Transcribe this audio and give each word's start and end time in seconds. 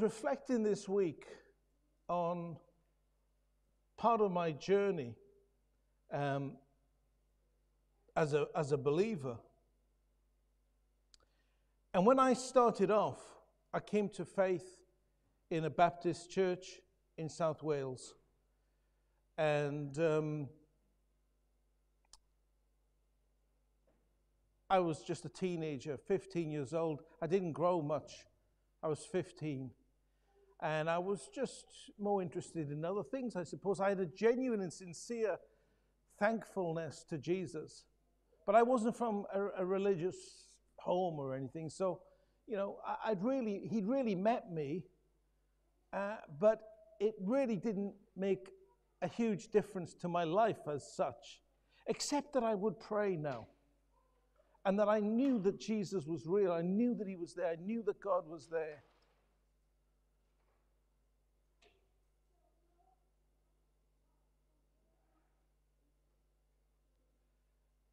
reflecting 0.00 0.62
this 0.62 0.88
week 0.88 1.26
on 2.08 2.56
part 3.96 4.20
of 4.20 4.30
my 4.30 4.52
journey 4.52 5.14
um, 6.12 6.52
as, 8.16 8.34
a, 8.34 8.46
as 8.54 8.72
a 8.72 8.76
believer. 8.76 9.36
And 11.92 12.06
when 12.06 12.18
I 12.18 12.34
started 12.34 12.90
off, 12.90 13.20
I 13.72 13.80
came 13.80 14.08
to 14.10 14.24
faith 14.24 14.78
in 15.50 15.64
a 15.64 15.70
Baptist 15.70 16.30
church 16.30 16.80
in 17.16 17.28
South 17.28 17.62
Wales. 17.62 18.14
And 19.36 19.98
um, 19.98 20.48
I 24.70 24.78
was 24.80 25.00
just 25.00 25.24
a 25.24 25.28
teenager, 25.28 25.96
15 25.96 26.50
years 26.50 26.74
old. 26.74 27.02
I 27.22 27.26
didn't 27.26 27.52
grow 27.52 27.80
much. 27.80 28.26
I 28.82 28.88
was 28.88 29.00
15. 29.00 29.70
And 30.60 30.90
I 30.90 30.98
was 30.98 31.28
just 31.32 31.66
more 31.98 32.20
interested 32.20 32.72
in 32.72 32.84
other 32.84 33.02
things, 33.02 33.36
I 33.36 33.44
suppose. 33.44 33.80
I 33.80 33.90
had 33.90 34.00
a 34.00 34.06
genuine 34.06 34.60
and 34.60 34.72
sincere 34.72 35.38
thankfulness 36.18 37.04
to 37.10 37.18
Jesus. 37.18 37.84
But 38.44 38.56
I 38.56 38.62
wasn't 38.62 38.96
from 38.96 39.24
a, 39.32 39.48
a 39.58 39.64
religious 39.64 40.16
home 40.78 41.18
or 41.18 41.34
anything. 41.34 41.70
So, 41.70 42.00
you 42.46 42.56
know, 42.56 42.78
I, 43.04 43.10
would 43.10 43.22
really, 43.22 43.68
he'd 43.70 43.86
really 43.86 44.14
met 44.14 44.50
me, 44.52 44.84
uh, 45.92 46.16
but 46.40 46.60
it 46.98 47.14
really 47.20 47.56
didn't 47.56 47.92
make 48.16 48.48
a 49.02 49.08
huge 49.08 49.48
difference 49.48 49.94
to 49.94 50.08
my 50.08 50.24
life 50.24 50.66
as 50.66 50.90
such, 50.90 51.40
except 51.86 52.32
that 52.32 52.42
I 52.42 52.54
would 52.54 52.80
pray 52.80 53.16
now. 53.16 53.46
And 54.64 54.78
that 54.80 54.88
I 54.88 54.98
knew 54.98 55.38
that 55.40 55.60
Jesus 55.60 56.06
was 56.06 56.26
real. 56.26 56.52
I 56.52 56.62
knew 56.62 56.94
that 56.96 57.06
he 57.06 57.16
was 57.16 57.32
there. 57.34 57.48
I 57.48 57.56
knew 57.56 57.82
that 57.84 58.00
God 58.00 58.28
was 58.28 58.48
there. 58.50 58.82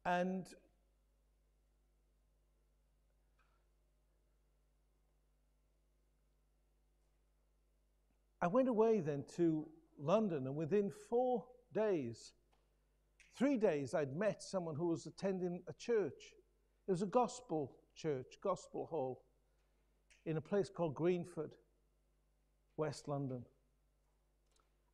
And 0.06 0.46
I 8.40 8.46
went 8.46 8.68
away 8.68 9.00
then 9.00 9.24
to 9.36 9.66
London, 9.98 10.46
and 10.46 10.54
within 10.54 10.90
four 10.90 11.44
days, 11.74 12.34
three 13.34 13.56
days, 13.56 13.94
I'd 13.94 14.14
met 14.14 14.44
someone 14.44 14.76
who 14.76 14.86
was 14.86 15.06
attending 15.06 15.64
a 15.66 15.72
church. 15.72 16.34
It 16.86 16.92
was 16.92 17.02
a 17.02 17.06
gospel 17.06 17.72
church, 17.96 18.38
gospel 18.40 18.86
hall, 18.86 19.24
in 20.24 20.36
a 20.36 20.40
place 20.40 20.70
called 20.70 20.94
Greenford, 20.94 21.56
West 22.76 23.08
London. 23.08 23.44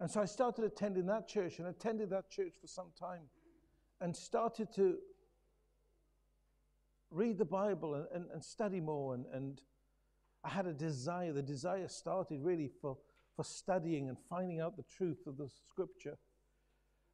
And 0.00 0.10
so 0.10 0.22
I 0.22 0.24
started 0.24 0.64
attending 0.64 1.05
that 1.06 1.28
church 1.28 1.58
and 1.58 1.68
attended 1.68 2.08
that 2.10 2.30
church 2.30 2.55
for 2.58 2.66
some 2.66 2.92
time 2.98 3.28
and 4.03 4.14
started 4.14 4.72
to 4.75 4.97
read 7.11 7.39
the 7.39 7.45
Bible 7.45 7.95
and, 7.95 8.06
and, 8.12 8.25
and 8.33 8.45
study 8.45 8.81
more. 8.81 9.14
And, 9.14 9.25
and 9.33 9.62
I 10.45 10.50
had 10.50 10.67
a 10.67 10.72
desire. 10.72 11.33
The 11.33 11.42
desire 11.42 11.89
started 11.89 12.41
really 12.42 12.70
for 12.80 12.97
for 13.36 13.45
studying 13.45 14.08
and 14.08 14.17
finding 14.28 14.61
out 14.61 14.77
the 14.77 14.84
truth 14.84 15.27
of 15.27 15.36
the 15.36 15.48
scripture. 15.48 16.17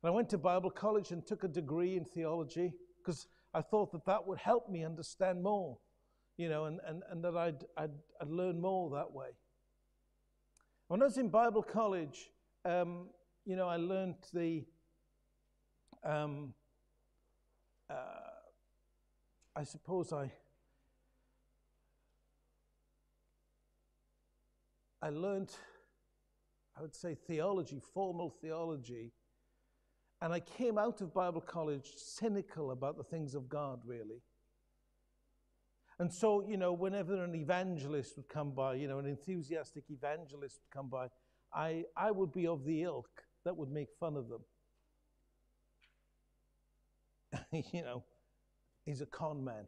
And 0.03 0.09
I 0.09 0.11
went 0.11 0.29
to 0.31 0.39
Bible 0.39 0.71
college 0.71 1.11
and 1.11 1.27
took 1.27 1.45
a 1.45 1.49
degree 1.49 1.97
in 1.97 2.05
theology 2.05 2.75
because 3.01 3.29
I 3.55 3.63
thought 3.63 3.93
that 3.93 4.05
that 4.07 4.27
would 4.27 4.39
help 4.39 4.69
me 4.69 4.85
understand 4.85 5.43
more, 5.43 5.79
you 6.37 6.49
know, 6.49 6.65
and, 6.65 6.81
and, 6.87 7.03
and 7.11 7.25
that 7.25 7.37
I'd, 7.37 7.65
I'd, 7.77 7.93
I'd 8.21 8.29
learn 8.29 8.61
more 8.61 8.91
that 8.91 9.13
way. 9.13 9.29
When 10.89 11.03
I 11.03 11.07
was 11.07 11.19
in 11.19 11.29
Bible 11.29 11.63
college, 11.63 12.31
um, 12.65 13.09
you 13.45 13.57
know, 13.57 13.69
I 13.69 13.77
learned 13.77 14.17
the, 14.33 14.65
um, 16.05 16.55
uh, 17.91 17.95
I 19.57 19.65
suppose 19.65 20.13
I, 20.13 20.31
I 25.01 25.11
learned 25.11 25.55
I 26.79 26.83
would 26.83 26.95
say, 26.95 27.17
theology, 27.17 27.81
formal 27.93 28.31
theology. 28.31 29.13
And 30.23 30.33
I 30.33 30.41
came 30.41 30.79
out 30.79 31.01
of 31.01 31.13
Bible 31.13 31.41
college 31.41 31.93
cynical 31.97 32.71
about 32.71 32.97
the 32.97 33.03
things 33.03 33.35
of 33.35 33.49
God, 33.49 33.81
really. 33.85 34.23
And 35.99 36.13
so, 36.13 36.45
you 36.49 36.57
know, 36.57 36.73
whenever 36.73 37.25
an 37.25 37.35
evangelist 37.35 38.17
would 38.17 38.29
come 38.29 38.53
by, 38.53 38.75
you 38.75 38.87
know, 38.87 39.01
an 39.01 39.07
enthusiastic 39.07 39.85
evangelist 39.91 40.61
would 40.63 40.77
come 40.77 40.89
by, 40.89 41.09
I, 41.53 41.85
I 41.97 42.13
would 42.13 42.33
be 42.33 42.47
of 42.47 42.65
the 42.65 42.85
ilk 42.85 43.25
that 43.45 43.57
would 43.57 43.73
make 43.73 43.89
fun 43.99 44.17
of 44.17 44.29
them. 44.29 44.43
you 47.73 47.83
know, 47.83 48.03
he's 48.85 49.01
a 49.01 49.07
con 49.07 49.45
man. 49.45 49.67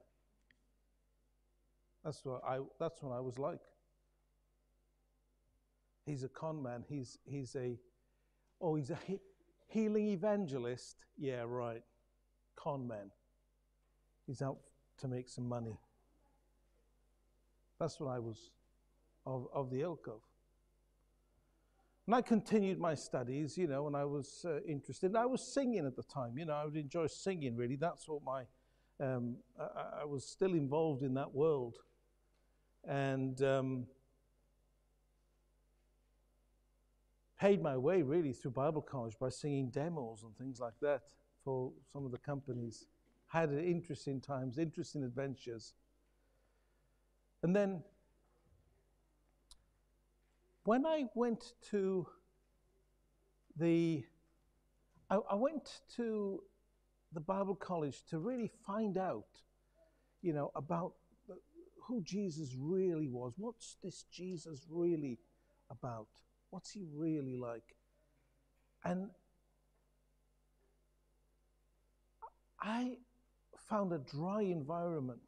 That's 2.05 2.25
what 2.25 2.43
I, 2.47 2.59
that's 2.79 3.03
what 3.03 3.15
I 3.15 3.21
was 3.21 3.39
like. 3.39 3.61
He's 6.07 6.25
a 6.25 6.29
con 6.29 6.63
man. 6.63 6.85
He's, 6.89 7.19
he's 7.25 7.55
a, 7.57 7.79
oh, 8.61 8.75
he's 8.75 8.91
a 8.91 8.99
he- 9.07 9.21
healing 9.69 10.09
evangelist. 10.09 10.97
Yeah, 11.19 11.45
right. 11.47 11.83
Con 12.57 12.89
man. 12.89 13.11
He's 14.27 14.43
out 14.43 14.59
to 14.99 15.09
make 15.09 15.29
some 15.29 15.49
money. 15.49 15.79
That's 17.79 18.01
what 18.01 18.11
I 18.11 18.19
was 18.19 18.51
of, 19.27 19.47
of 19.55 19.71
the 19.71 19.83
ilk 19.83 20.07
of. 20.09 20.21
And 22.11 22.17
I 22.17 22.23
continued 22.23 22.81
my 22.81 22.97
studies, 22.97 23.57
you 23.57 23.69
know, 23.69 23.87
and 23.87 23.95
I 23.95 24.05
was 24.05 24.45
uh, 24.45 24.59
interested. 24.63 25.15
I 25.15 25.27
was 25.27 25.47
singing 25.47 25.87
at 25.87 25.95
the 25.95 26.03
time, 26.03 26.37
you 26.37 26.45
know, 26.45 26.55
I 26.55 26.65
would 26.65 26.75
enjoy 26.75 27.07
singing, 27.07 27.55
really. 27.55 27.77
That's 27.77 28.09
what 28.09 28.25
my, 28.25 28.43
um, 28.99 29.37
I, 29.57 30.01
I, 30.01 30.05
was 30.07 30.25
still 30.27 30.55
involved 30.55 31.05
in 31.05 31.15
that 31.15 31.33
world. 31.33 31.77
And 32.83 33.41
um, 33.45 33.87
paid 37.39 37.63
my 37.63 37.77
way 37.77 38.03
really 38.03 38.33
through 38.33 38.51
Bible 38.51 38.83
college 38.83 39.17
by 39.17 39.29
singing 39.29 39.69
demos 39.69 40.25
and 40.25 40.37
things 40.37 40.59
like 40.59 40.81
that 40.83 41.03
for 41.45 41.71
some 41.93 42.05
of 42.05 42.11
the 42.11 42.19
companies. 42.19 42.87
Had 43.29 43.53
interesting 43.53 44.21
times, 44.21 44.59
interesting 44.59 45.05
adventures. 45.05 45.75
And 47.45 47.55
then 47.55 47.85
when 50.65 50.87
I 50.87 51.05
went 51.15 51.53
to 51.71 52.07
the, 53.57 54.05
I, 55.09 55.19
I 55.31 55.35
went 55.35 55.81
to 55.97 56.43
the 57.13 57.21
Bible 57.21 57.55
college 57.55 58.05
to 58.11 58.19
really 58.19 58.51
find 58.67 58.97
out, 58.97 59.27
you 60.23 60.33
know, 60.33 60.51
about 60.55 60.93
who 61.87 62.03
Jesus 62.03 62.55
really 62.59 63.09
was. 63.09 63.35
What's 63.37 63.77
this 63.83 64.05
Jesus 64.13 64.67
really 64.71 65.19
about? 65.71 66.07
What's 66.51 66.71
he 66.71 66.85
really 66.95 67.37
like? 67.37 67.77
And 68.85 69.11
I 72.61 72.99
found 73.69 73.93
a 73.93 73.99
dry 73.99 74.43
environment. 74.43 75.21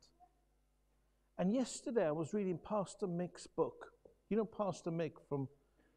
And 1.39 1.53
yesterday 1.53 2.07
I 2.07 2.13
was 2.13 2.35
reading 2.35 2.59
Pastor 2.59 3.07
Mick's 3.07 3.47
book. 3.47 3.92
You 4.33 4.39
know 4.39 4.47
Pastor 4.47 4.91
Mick 4.91 5.13
from 5.29 5.47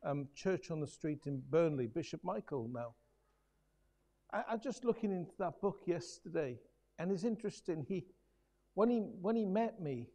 um, 0.03 0.27
Church 0.35 0.69
on 0.69 0.81
the 0.81 0.87
Street 0.87 1.25
in 1.25 1.41
Burnley, 1.49 1.87
Bishop 1.87 2.21
Michael 2.21 2.69
now. 2.69 2.93
I, 4.33 4.43
I 4.51 4.57
just 4.57 4.83
looking 4.83 5.09
into 5.09 5.31
that 5.39 5.61
book 5.61 5.83
yesterday, 5.85 6.59
and 6.99 7.13
it's 7.13 7.23
interesting. 7.23 7.85
He, 7.87 8.03
when 8.73 8.89
he 8.89 8.97
when 9.21 9.37
he 9.37 9.45
met 9.45 9.79
me, 9.79 10.09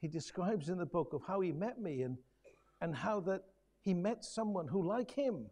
he 0.00 0.06
describes 0.06 0.68
in 0.68 0.78
the 0.78 0.86
book 0.86 1.12
of 1.12 1.22
how 1.26 1.40
he 1.40 1.50
met 1.50 1.80
me 1.80 2.02
and 2.02 2.18
and 2.80 2.94
how 2.94 3.18
that 3.22 3.42
he 3.80 3.94
met 3.94 4.24
someone 4.24 4.68
who, 4.68 4.86
like 4.86 5.10
him, 5.10 5.46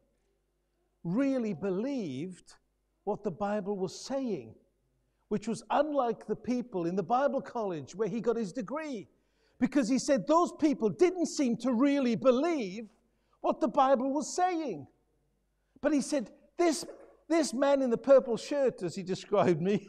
really 1.02 1.52
believed 1.52 2.55
what 3.02 3.25
the 3.25 3.32
Bible 3.32 3.76
was 3.76 4.06
saying, 4.06 4.55
which 5.31 5.49
was 5.49 5.64
unlike 5.70 6.28
the 6.28 6.37
people 6.37 6.87
in 6.87 6.94
the 6.94 7.02
Bible 7.02 7.40
college 7.40 7.96
where 7.96 8.06
he 8.08 8.20
got 8.20 8.37
his 8.37 8.52
degree. 8.52 9.08
Because 9.58 9.88
he 9.88 9.99
said 9.99 10.26
those 10.26 10.52
people 10.52 10.88
didn't 10.88 11.26
seem 11.26 11.56
to 11.58 11.72
really 11.72 12.14
believe 12.14 12.88
what 13.40 13.60
the 13.60 13.69
Bible 13.69 14.12
was 14.12 14.34
saying. 14.34 14.87
But 15.81 15.93
he 15.93 16.00
said, 16.00 16.31
This, 16.56 16.84
this 17.28 17.52
man 17.52 17.82
in 17.82 17.90
the 17.90 17.99
purple 17.99 18.37
shirt, 18.37 18.82
as 18.82 18.94
he 18.94 19.02
described 19.02 19.60
me, 19.60 19.88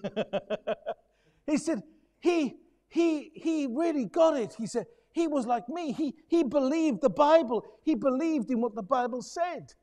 he 1.46 1.58
said, 1.58 1.84
he, 2.20 2.58
he, 2.90 3.32
he 3.34 3.68
really 3.68 4.06
got 4.06 4.38
it. 4.38 4.54
He 4.58 4.68
said, 4.68 4.86
he 5.12 5.28
was 5.28 5.46
like 5.46 5.68
me. 5.70 5.92
He, 5.92 6.16
he 6.28 6.44
believed 6.44 7.02
the 7.02 7.10
Bible, 7.10 7.66
he 7.84 7.96
believed 7.96 8.52
in 8.52 8.62
what 8.62 8.76
the 8.76 8.84
Bible 8.84 9.22
said. 9.22 9.74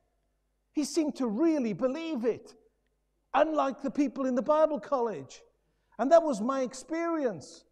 He 0.71 0.83
seemed 0.83 1.15
to 1.15 1.27
really 1.27 1.73
believe 1.73 2.25
it, 2.25 2.53
unlike 3.33 3.81
the 3.81 3.91
people 3.91 4.25
in 4.25 4.35
the 4.35 4.41
Bible 4.41 4.79
college. 4.79 5.41
And 5.99 6.11
that 6.11 6.23
was 6.23 6.39
my 6.39 6.61
experience. 6.61 7.65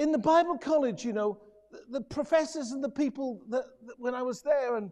In 0.00 0.12
the 0.12 0.18
Bible 0.18 0.56
college, 0.56 1.04
you 1.04 1.12
know, 1.12 1.38
the 1.90 2.00
professors 2.00 2.70
and 2.70 2.82
the 2.82 2.88
people 2.88 3.42
that, 3.50 3.64
that 3.86 3.96
when 3.98 4.14
I 4.14 4.22
was 4.22 4.40
there. 4.40 4.76
And, 4.76 4.90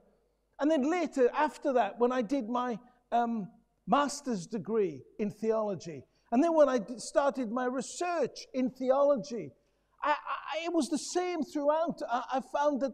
and 0.61 0.71
then 0.71 0.83
later, 0.83 1.31
after 1.35 1.73
that, 1.73 1.99
when 1.99 2.13
I 2.13 2.21
did 2.21 2.47
my 2.51 2.79
um, 3.11 3.49
master's 3.87 4.47
degree 4.47 5.01
in 5.19 5.31
theology, 5.31 6.05
and 6.31 6.45
then 6.45 6.55
when 6.55 6.69
I 6.69 6.81
started 6.99 7.51
my 7.51 7.65
research 7.65 8.47
in 8.53 8.69
theology, 8.69 9.51
I, 10.03 10.11
I, 10.11 10.67
it 10.67 10.75
was 10.75 10.91
the 10.91 10.99
same 10.99 11.43
throughout. 11.43 12.03
I, 12.07 12.25
I 12.35 12.41
found 12.53 12.83
that, 12.83 12.93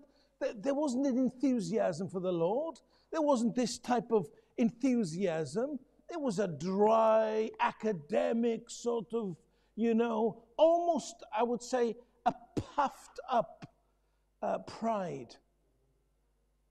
there 0.63 0.75
wasn't 0.75 1.07
an 1.07 1.19
enthusiasm 1.19 2.09
for 2.09 2.21
the 2.21 2.31
Lord. 2.31 2.77
There 3.11 3.23
wasn't 3.23 3.57
this 3.57 3.79
type 3.79 4.13
of 4.13 4.29
enthusiasm. 4.57 5.81
It 6.11 6.21
was 6.21 6.39
a 6.39 6.47
dry, 6.47 7.51
academic 7.59 8.69
sort 8.69 9.15
of, 9.15 9.37
you 9.75 9.95
know, 9.95 10.44
almost, 10.57 11.23
I 11.37 11.43
would 11.43 11.63
say, 11.63 11.97
a 12.27 12.35
puffed 12.57 13.21
up 13.31 13.67
uh, 14.43 14.59
pride, 14.59 15.37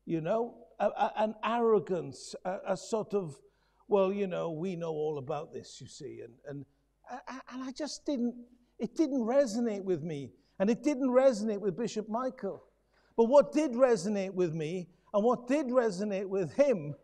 you 0.05 0.21
know, 0.21 0.55
a, 0.79 0.87
a, 0.87 1.11
an 1.17 1.35
arrogance, 1.43 2.35
a, 2.45 2.57
a, 2.69 2.77
sort 2.77 3.13
of, 3.13 3.35
well, 3.87 4.11
you 4.11 4.27
know, 4.27 4.51
we 4.51 4.75
know 4.75 4.91
all 4.91 5.17
about 5.17 5.53
this, 5.53 5.79
you 5.79 5.87
see. 5.87 6.21
And, 6.23 6.33
and, 6.47 6.65
and 7.51 7.63
I 7.63 7.71
just 7.71 8.05
didn't, 8.05 8.35
it 8.79 8.95
didn't 8.95 9.21
resonate 9.21 9.83
with 9.83 10.03
me. 10.03 10.31
And 10.59 10.69
it 10.69 10.83
didn't 10.83 11.09
resonate 11.09 11.59
with 11.59 11.75
Bishop 11.75 12.07
Michael. 12.09 12.63
But 13.17 13.25
what 13.25 13.51
did 13.51 13.73
resonate 13.73 14.33
with 14.33 14.53
me 14.53 14.89
and 15.13 15.23
what 15.23 15.47
did 15.47 15.67
resonate 15.67 16.27
with 16.27 16.53
him 16.53 16.95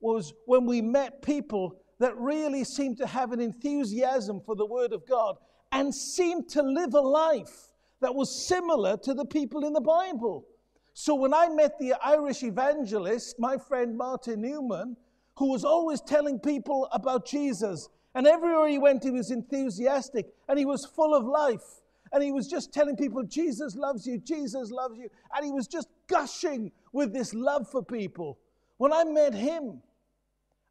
was 0.00 0.34
when 0.46 0.66
we 0.66 0.82
met 0.82 1.22
people 1.22 1.80
that 1.98 2.16
really 2.18 2.64
seemed 2.64 2.98
to 2.98 3.06
have 3.06 3.32
an 3.32 3.40
enthusiasm 3.40 4.40
for 4.44 4.54
the 4.54 4.66
Word 4.66 4.92
of 4.92 5.06
God 5.06 5.36
and 5.74 5.94
seemed 5.94 6.48
to 6.48 6.62
live 6.62 6.94
a 6.94 7.00
life 7.00 7.72
that 8.00 8.14
was 8.14 8.46
similar 8.46 8.96
to 8.98 9.12
the 9.12 9.24
people 9.24 9.66
in 9.66 9.72
the 9.72 9.80
Bible. 9.80 10.46
So 10.94 11.16
when 11.16 11.34
I 11.34 11.48
met 11.48 11.78
the 11.78 11.94
Irish 12.02 12.44
evangelist, 12.44 13.40
my 13.40 13.58
friend 13.58 13.98
Martin 13.98 14.40
Newman, 14.40 14.96
who 15.36 15.50
was 15.50 15.64
always 15.64 16.00
telling 16.00 16.38
people 16.38 16.88
about 16.92 17.26
Jesus, 17.26 17.88
and 18.14 18.24
everywhere 18.24 18.68
he 18.68 18.78
went, 18.78 19.02
he 19.02 19.10
was 19.10 19.32
enthusiastic 19.32 20.26
and 20.48 20.56
he 20.56 20.64
was 20.64 20.86
full 20.86 21.12
of 21.12 21.24
life. 21.24 21.82
And 22.12 22.22
he 22.22 22.30
was 22.30 22.46
just 22.46 22.72
telling 22.72 22.96
people, 22.96 23.24
Jesus 23.24 23.74
loves 23.74 24.06
you, 24.06 24.18
Jesus 24.18 24.70
loves 24.70 24.96
you. 24.96 25.08
And 25.34 25.44
he 25.44 25.50
was 25.50 25.66
just 25.66 25.88
gushing 26.06 26.70
with 26.92 27.12
this 27.12 27.34
love 27.34 27.68
for 27.68 27.82
people. 27.82 28.38
When 28.76 28.92
I 28.92 29.02
met 29.02 29.34
him, 29.34 29.82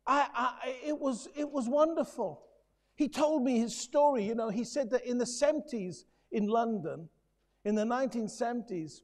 I, 0.08 0.28
I, 0.34 0.76
it, 0.88 0.98
was, 0.98 1.28
it 1.36 1.52
was 1.52 1.68
wonderful. 1.68 2.42
He 2.96 3.08
told 3.08 3.44
me 3.44 3.60
his 3.60 3.76
story. 3.76 4.26
You 4.26 4.36
know, 4.36 4.50
he 4.50 4.64
said 4.64 4.90
that 4.92 5.06
in 5.06 5.18
the 5.18 5.26
70s 5.26 6.04
in 6.32 6.48
London, 6.48 7.10
in 7.66 7.76
the 7.76 7.86
1970s, 7.86 9.02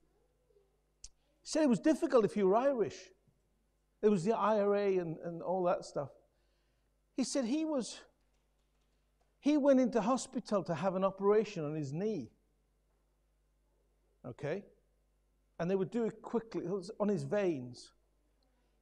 he 1.41 1.43
said 1.43 1.63
it 1.63 1.69
was 1.69 1.79
difficult 1.79 2.25
if 2.25 2.37
you 2.37 2.47
were 2.47 2.55
Irish. 2.55 2.97
There 4.01 4.11
was 4.11 4.23
the 4.23 4.37
IRA 4.37 4.99
and, 4.99 5.17
and 5.23 5.41
all 5.41 5.63
that 5.63 5.85
stuff. 5.85 6.09
He 7.15 7.23
said 7.23 7.45
he 7.45 7.65
was, 7.65 7.99
he 9.39 9.57
went 9.57 9.79
into 9.79 10.01
hospital 10.01 10.63
to 10.63 10.75
have 10.75 10.95
an 10.95 11.03
operation 11.03 11.65
on 11.65 11.75
his 11.75 11.91
knee. 11.91 12.31
Okay? 14.25 14.63
And 15.59 15.69
they 15.69 15.75
would 15.75 15.91
do 15.91 16.05
it 16.05 16.21
quickly, 16.21 16.63
it 16.63 16.69
was 16.69 16.91
on 16.99 17.09
his 17.09 17.23
veins. 17.23 17.91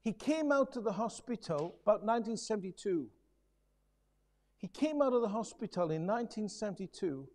He 0.01 0.13
came 0.13 0.51
out 0.51 0.71
to 0.74 0.81
the 0.81 0.92
hospital 0.92 1.75
about 1.83 2.04
1972. 2.04 3.07
He 4.57 4.68
came 4.68 5.01
out 5.01 5.13
of 5.13 5.21
the 5.21 5.30
hospital 5.30 5.92
in 5.92 6.07
1972 6.07 7.27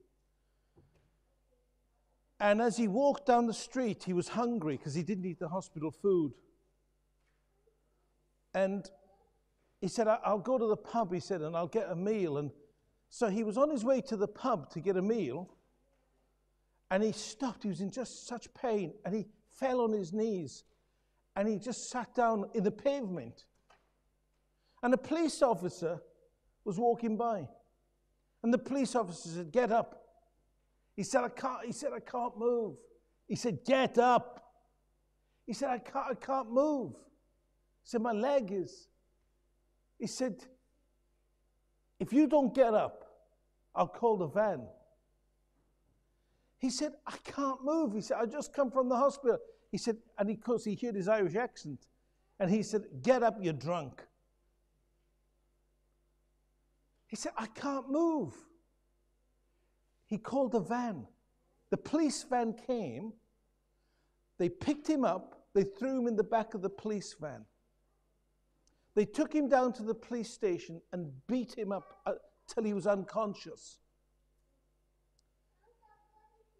and 2.42 2.60
as 2.60 2.76
he 2.76 2.88
walked 2.88 3.24
down 3.24 3.46
the 3.46 3.54
street, 3.54 4.02
he 4.02 4.12
was 4.12 4.26
hungry 4.26 4.76
because 4.76 4.94
he 4.94 5.04
didn't 5.04 5.24
eat 5.26 5.38
the 5.38 5.48
hospital 5.48 5.92
food. 5.92 6.32
And 8.52 8.90
he 9.80 9.86
said, 9.86 10.08
I'll 10.08 10.40
go 10.40 10.58
to 10.58 10.66
the 10.66 10.76
pub, 10.76 11.14
he 11.14 11.20
said, 11.20 11.40
and 11.40 11.56
I'll 11.56 11.68
get 11.68 11.88
a 11.88 11.94
meal. 11.94 12.38
And 12.38 12.50
so 13.10 13.28
he 13.28 13.44
was 13.44 13.56
on 13.56 13.70
his 13.70 13.84
way 13.84 14.00
to 14.00 14.16
the 14.16 14.26
pub 14.26 14.70
to 14.70 14.80
get 14.80 14.96
a 14.96 15.02
meal. 15.02 15.54
And 16.90 17.04
he 17.04 17.12
stopped. 17.12 17.62
He 17.62 17.68
was 17.68 17.80
in 17.80 17.92
just 17.92 18.26
such 18.26 18.52
pain. 18.54 18.92
And 19.04 19.14
he 19.14 19.28
fell 19.60 19.80
on 19.80 19.92
his 19.92 20.12
knees. 20.12 20.64
And 21.36 21.46
he 21.46 21.60
just 21.60 21.90
sat 21.90 22.12
down 22.12 22.46
in 22.54 22.64
the 22.64 22.72
pavement. 22.72 23.44
And 24.82 24.92
a 24.92 24.98
police 24.98 25.42
officer 25.42 26.00
was 26.64 26.78
walking 26.78 27.16
by. 27.16 27.48
And 28.42 28.52
the 28.52 28.58
police 28.58 28.94
officer 28.94 29.28
said, 29.28 29.52
Get 29.52 29.70
up. 29.70 30.02
He 30.94 31.02
said, 31.02 31.24
I 31.24 31.28
can't, 31.28 31.64
he 31.64 31.72
said, 31.72 31.92
I 31.94 32.00
can't 32.00 32.36
move. 32.38 32.76
He 33.28 33.36
said, 33.36 33.64
Get 33.64 33.98
up. 33.98 34.54
He 35.46 35.52
said, 35.52 35.70
I 35.70 35.78
can't, 35.78 36.06
I 36.10 36.14
can't 36.14 36.50
move. 36.50 36.92
He 36.92 37.88
said, 37.88 38.00
My 38.00 38.12
leg 38.12 38.52
is. 38.52 38.88
He 39.98 40.06
said, 40.06 40.44
If 41.98 42.12
you 42.12 42.26
don't 42.26 42.54
get 42.54 42.74
up, 42.74 43.04
I'll 43.74 43.88
call 43.88 44.16
the 44.16 44.26
van. 44.26 44.62
He 46.58 46.70
said, 46.70 46.92
I 47.06 47.16
can't 47.24 47.64
move. 47.64 47.92
He 47.92 48.00
said, 48.00 48.18
I 48.20 48.26
just 48.26 48.52
come 48.52 48.70
from 48.70 48.88
the 48.88 48.96
hospital. 48.96 49.38
He 49.72 49.78
said, 49.78 49.96
and 50.18 50.28
because 50.28 50.64
he 50.64 50.78
heard 50.80 50.94
his 50.94 51.08
Irish 51.08 51.34
accent, 51.34 51.86
and 52.38 52.50
he 52.50 52.62
said, 52.62 52.82
Get 53.02 53.22
up, 53.22 53.36
you're 53.40 53.52
drunk. 53.52 54.02
He 57.12 57.16
said, 57.16 57.32
I 57.36 57.44
can't 57.44 57.90
move. 57.90 58.34
He 60.06 60.16
called 60.16 60.54
a 60.54 60.60
van. 60.60 61.06
The 61.68 61.76
police 61.76 62.22
van 62.22 62.54
came, 62.54 63.12
they 64.38 64.48
picked 64.48 64.88
him 64.88 65.04
up, 65.04 65.44
they 65.52 65.62
threw 65.62 66.00
him 66.00 66.06
in 66.06 66.16
the 66.16 66.24
back 66.24 66.54
of 66.54 66.62
the 66.62 66.70
police 66.70 67.14
van. 67.20 67.44
They 68.94 69.04
took 69.04 69.30
him 69.30 69.50
down 69.50 69.74
to 69.74 69.82
the 69.82 69.94
police 69.94 70.30
station 70.30 70.80
and 70.94 71.12
beat 71.26 71.52
him 71.52 71.70
up 71.70 72.00
uh, 72.06 72.12
till 72.46 72.64
he 72.64 72.72
was 72.72 72.86
unconscious. 72.86 73.76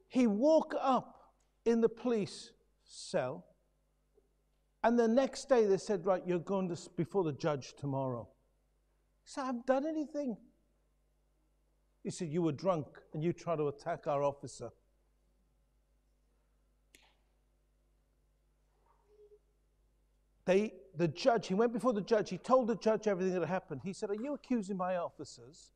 He 0.08 0.26
woke 0.26 0.75
up 0.78 1.32
in 1.64 1.81
the 1.81 1.88
police 1.88 2.50
cell, 2.84 3.46
and 4.84 4.98
the 4.98 5.08
next 5.08 5.48
day 5.48 5.64
they 5.64 5.78
said, 5.78 6.05
Right, 6.05 6.22
you're 6.26 6.40
going 6.40 6.69
to 6.69 6.90
before 6.94 7.25
the 7.25 7.32
judge 7.32 7.72
tomorrow. 7.72 8.28
He 9.24 9.30
said, 9.30 9.42
I 9.42 9.46
haven't 9.46 9.66
done 9.66 9.86
anything. 9.86 10.36
He 12.02 12.10
said, 12.10 12.28
You 12.28 12.42
were 12.42 12.52
drunk 12.52 12.86
and 13.12 13.22
you 13.22 13.32
tried 13.32 13.56
to 13.56 13.69
attack 13.69 14.06
our 14.06 14.22
officer. 14.22 14.70
They, 20.44 20.72
the 20.96 21.08
judge, 21.08 21.46
he 21.46 21.54
went 21.54 21.72
before 21.72 21.93
the 21.93 22.00
judge, 22.00 22.31
he 22.31 22.38
told 22.38 22.67
the 22.67 22.74
judge 22.74 23.06
everything 23.06 23.38
that 23.38 23.46
happened. 23.46 23.82
He 23.84 23.93
said, 23.93 24.10
Are 24.10 24.14
you 24.14 24.34
accusing 24.34 24.76
my 24.76 24.96
officers 24.96 25.70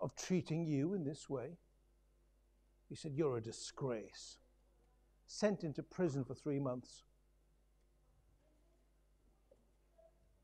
of 0.00 0.16
treating 0.16 0.64
you 0.66 0.94
in 0.94 1.04
this 1.04 1.28
way? 1.28 1.58
He 2.88 2.96
said, 2.96 3.12
You're 3.14 3.36
a 3.36 3.42
disgrace. 3.42 4.38
Sent 5.26 5.62
into 5.62 5.82
prison 5.82 6.24
for 6.24 6.34
three 6.34 6.58
months. 6.58 7.04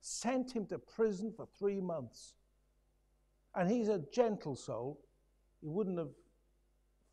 Sent 0.07 0.53
him 0.53 0.67
to 0.67 0.79
prison 0.79 1.33
for 1.35 1.47
three 1.59 1.81
months. 1.81 2.35
And 3.55 3.71
he's 3.71 3.89
a 3.89 4.05
gentle 4.13 4.55
soul. 4.55 5.01
He 5.63 5.67
wouldn't 5.67 5.97
have 5.97 6.11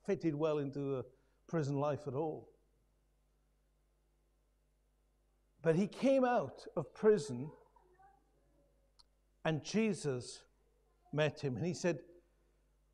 fitted 0.06 0.36
well 0.36 0.58
into 0.58 0.98
a 0.98 1.06
prison 1.48 1.80
life 1.80 2.02
at 2.06 2.16
all. 2.16 2.50
But 5.62 5.78
he 5.78 5.88
came 5.88 6.26
out 6.26 6.68
of 6.76 6.94
prison 6.94 7.50
and 9.46 9.64
Jesus 9.64 10.44
met 11.14 11.40
him. 11.40 11.56
And 11.56 11.66
he 11.66 11.74
said, 11.74 12.00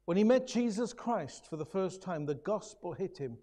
when 0.06 0.16
he 0.16 0.24
met 0.24 0.46
Jesus 0.46 0.94
Christ 0.94 1.48
for 1.50 1.58
the 1.58 1.66
first 1.66 2.04
time, 2.04 2.28
the 2.28 2.36
gospel 2.36 2.94
hit 2.94 3.18
him. 3.18 3.36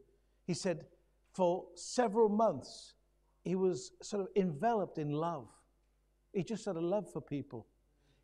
He 0.46 0.54
said, 0.54 0.86
for 1.32 1.64
several 1.74 2.28
months, 2.28 2.94
he 3.42 3.56
was 3.56 3.90
sort 4.02 4.22
of 4.22 4.28
enveloped 4.36 4.98
in 4.98 5.10
love. 5.10 5.48
He 6.34 6.42
just 6.42 6.64
had 6.64 6.76
a 6.76 6.80
love 6.80 7.10
for 7.10 7.20
people. 7.20 7.66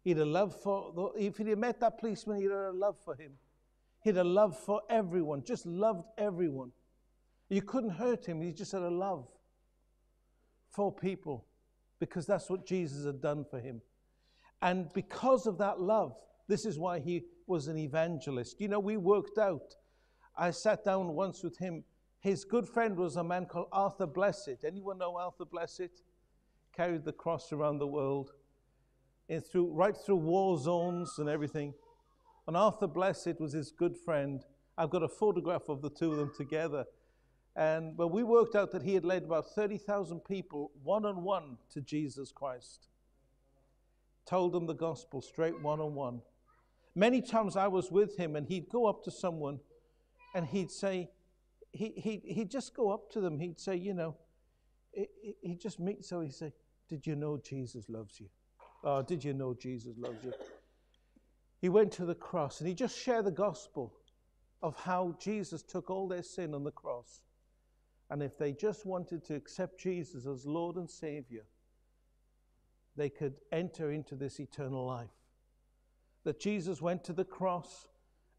He'd 0.02 0.18
a 0.18 0.24
love 0.24 0.54
for, 0.62 1.12
if 1.16 1.36
he'd 1.36 1.56
met 1.56 1.80
that 1.80 1.98
policeman, 1.98 2.40
he'd 2.40 2.50
have 2.50 2.74
a 2.74 2.76
love 2.76 2.96
for 3.04 3.14
him. 3.14 3.32
He'd 4.02 4.16
a 4.16 4.24
love 4.24 4.58
for 4.58 4.80
everyone, 4.88 5.44
just 5.44 5.66
loved 5.66 6.06
everyone. 6.16 6.72
You 7.48 7.62
couldn't 7.62 7.90
hurt 7.90 8.24
him, 8.26 8.40
he 8.40 8.52
just 8.52 8.72
had 8.72 8.82
a 8.82 8.90
love 8.90 9.28
for 10.70 10.92
people 10.92 11.44
because 11.98 12.26
that's 12.26 12.48
what 12.48 12.66
Jesus 12.66 13.04
had 13.04 13.20
done 13.20 13.44
for 13.44 13.60
him. 13.60 13.82
And 14.62 14.90
because 14.94 15.46
of 15.46 15.58
that 15.58 15.80
love, 15.80 16.16
this 16.48 16.64
is 16.64 16.78
why 16.78 16.98
he 16.98 17.24
was 17.46 17.68
an 17.68 17.78
evangelist. 17.78 18.60
You 18.60 18.68
know, 18.68 18.80
we 18.80 18.96
worked 18.96 19.38
out. 19.38 19.74
I 20.36 20.50
sat 20.50 20.84
down 20.84 21.14
once 21.14 21.42
with 21.42 21.58
him. 21.58 21.84
His 22.20 22.44
good 22.44 22.66
friend 22.66 22.96
was 22.96 23.16
a 23.16 23.24
man 23.24 23.46
called 23.46 23.68
Arthur 23.72 24.06
Blessitt. 24.06 24.64
Anyone 24.64 24.98
know 24.98 25.16
Arthur 25.16 25.44
Blessitt? 25.44 26.02
Carried 26.80 27.04
the 27.04 27.12
cross 27.12 27.52
around 27.52 27.76
the 27.76 27.86
world 27.86 28.32
in 29.28 29.42
through, 29.42 29.70
right 29.70 29.94
through 29.94 30.16
war 30.16 30.56
zones 30.56 31.18
and 31.18 31.28
everything. 31.28 31.74
And 32.48 32.56
Arthur 32.56 32.88
Blessitt 32.88 33.38
was 33.38 33.52
his 33.52 33.70
good 33.70 33.98
friend. 33.98 34.42
I've 34.78 34.88
got 34.88 35.02
a 35.02 35.08
photograph 35.08 35.68
of 35.68 35.82
the 35.82 35.90
two 35.90 36.10
of 36.10 36.16
them 36.16 36.32
together. 36.34 36.86
And 37.54 37.98
well, 37.98 38.08
we 38.08 38.22
worked 38.22 38.54
out 38.54 38.70
that 38.72 38.82
he 38.82 38.94
had 38.94 39.04
led 39.04 39.24
about 39.24 39.50
30,000 39.54 40.20
people 40.20 40.70
one 40.82 41.04
on 41.04 41.22
one 41.22 41.58
to 41.74 41.82
Jesus 41.82 42.32
Christ. 42.32 42.88
Told 44.24 44.54
them 44.54 44.64
the 44.64 44.72
gospel 44.72 45.20
straight 45.20 45.60
one 45.60 45.80
on 45.80 45.94
one. 45.94 46.22
Many 46.94 47.20
times 47.20 47.58
I 47.58 47.68
was 47.68 47.90
with 47.90 48.16
him 48.16 48.36
and 48.36 48.46
he'd 48.46 48.70
go 48.70 48.86
up 48.86 49.04
to 49.04 49.10
someone 49.10 49.60
and 50.34 50.46
he'd 50.46 50.70
say, 50.70 51.10
he, 51.72 51.92
he, 51.94 52.22
he'd 52.24 52.50
just 52.50 52.74
go 52.74 52.88
up 52.88 53.10
to 53.10 53.20
them. 53.20 53.38
He'd 53.38 53.60
say, 53.60 53.76
you 53.76 53.92
know, 53.92 54.16
he'd 55.42 55.60
just 55.60 55.78
meet, 55.78 56.06
so 56.06 56.22
he'd 56.22 56.32
say, 56.32 56.54
Did 56.90 57.06
you 57.06 57.14
know 57.14 57.38
Jesus 57.38 57.88
loves 57.88 58.20
you? 58.20 58.26
Oh, 58.82 59.00
did 59.00 59.24
you 59.24 59.32
know 59.32 59.54
Jesus 59.54 59.96
loves 59.96 60.24
you? 60.24 60.32
He 61.60 61.68
went 61.68 61.92
to 61.92 62.04
the 62.04 62.14
cross 62.16 62.58
and 62.60 62.68
he 62.68 62.74
just 62.74 62.98
shared 62.98 63.26
the 63.26 63.30
gospel 63.30 63.94
of 64.60 64.74
how 64.76 65.16
Jesus 65.20 65.62
took 65.62 65.88
all 65.88 66.08
their 66.08 66.24
sin 66.24 66.52
on 66.52 66.64
the 66.64 66.72
cross. 66.72 67.22
And 68.10 68.22
if 68.22 68.36
they 68.36 68.52
just 68.52 68.84
wanted 68.84 69.24
to 69.26 69.36
accept 69.36 69.78
Jesus 69.78 70.26
as 70.26 70.44
Lord 70.44 70.76
and 70.76 70.90
Savior, 70.90 71.44
they 72.96 73.08
could 73.08 73.34
enter 73.52 73.92
into 73.92 74.16
this 74.16 74.40
eternal 74.40 74.84
life. 74.84 75.10
That 76.24 76.40
Jesus 76.40 76.82
went 76.82 77.04
to 77.04 77.12
the 77.12 77.24
cross, 77.24 77.86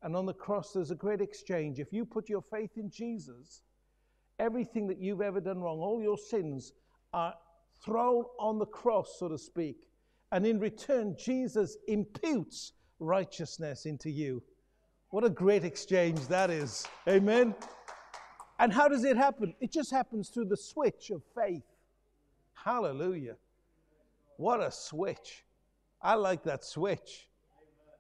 and 0.04 0.16
on 0.16 0.26
the 0.26 0.34
cross 0.34 0.74
there's 0.74 0.92
a 0.92 0.96
great 0.96 1.22
exchange. 1.22 1.80
If 1.80 1.94
you 1.94 2.06
put 2.06 2.28
your 2.28 2.42
faith 2.42 2.72
in 2.76 2.90
Jesus, 2.90 3.64
everything 4.40 4.88
that 4.88 5.00
you've 5.00 5.22
ever 5.22 5.40
done 5.40 5.62
wrong, 5.62 5.80
all 5.80 6.02
your 6.02 6.18
sins 6.18 6.74
are 7.14 7.34
thrown 7.84 8.26
on 8.40 8.60
the 8.60 8.66
cross, 8.66 9.18
so 9.20 9.28
to 9.28 9.38
speak. 9.38 9.78
And 10.32 10.46
in 10.46 10.60
return, 10.60 11.16
Jesus 11.18 11.78
imputes 11.88 12.74
righteousness 13.00 13.86
into 13.86 14.10
you. 14.10 14.42
What 15.10 15.26
a 15.26 15.30
great 15.30 15.66
exchange 15.66 16.28
that 16.28 16.50
is. 16.50 16.88
Amen. 17.08 17.54
And 18.60 18.72
how 18.72 18.88
does 18.88 19.04
it 19.04 19.18
happen? 19.18 19.54
It 19.60 19.72
just 19.72 19.92
happens 19.92 20.30
through 20.30 20.46
the 20.46 20.58
switch 20.58 21.10
of 21.10 21.22
faith. 21.36 21.64
Hallelujah. 22.54 23.36
What 24.38 24.62
a 24.62 24.72
switch. 24.72 25.44
I 26.02 26.16
like 26.16 26.44
that 26.44 26.64
switch. 26.64 27.28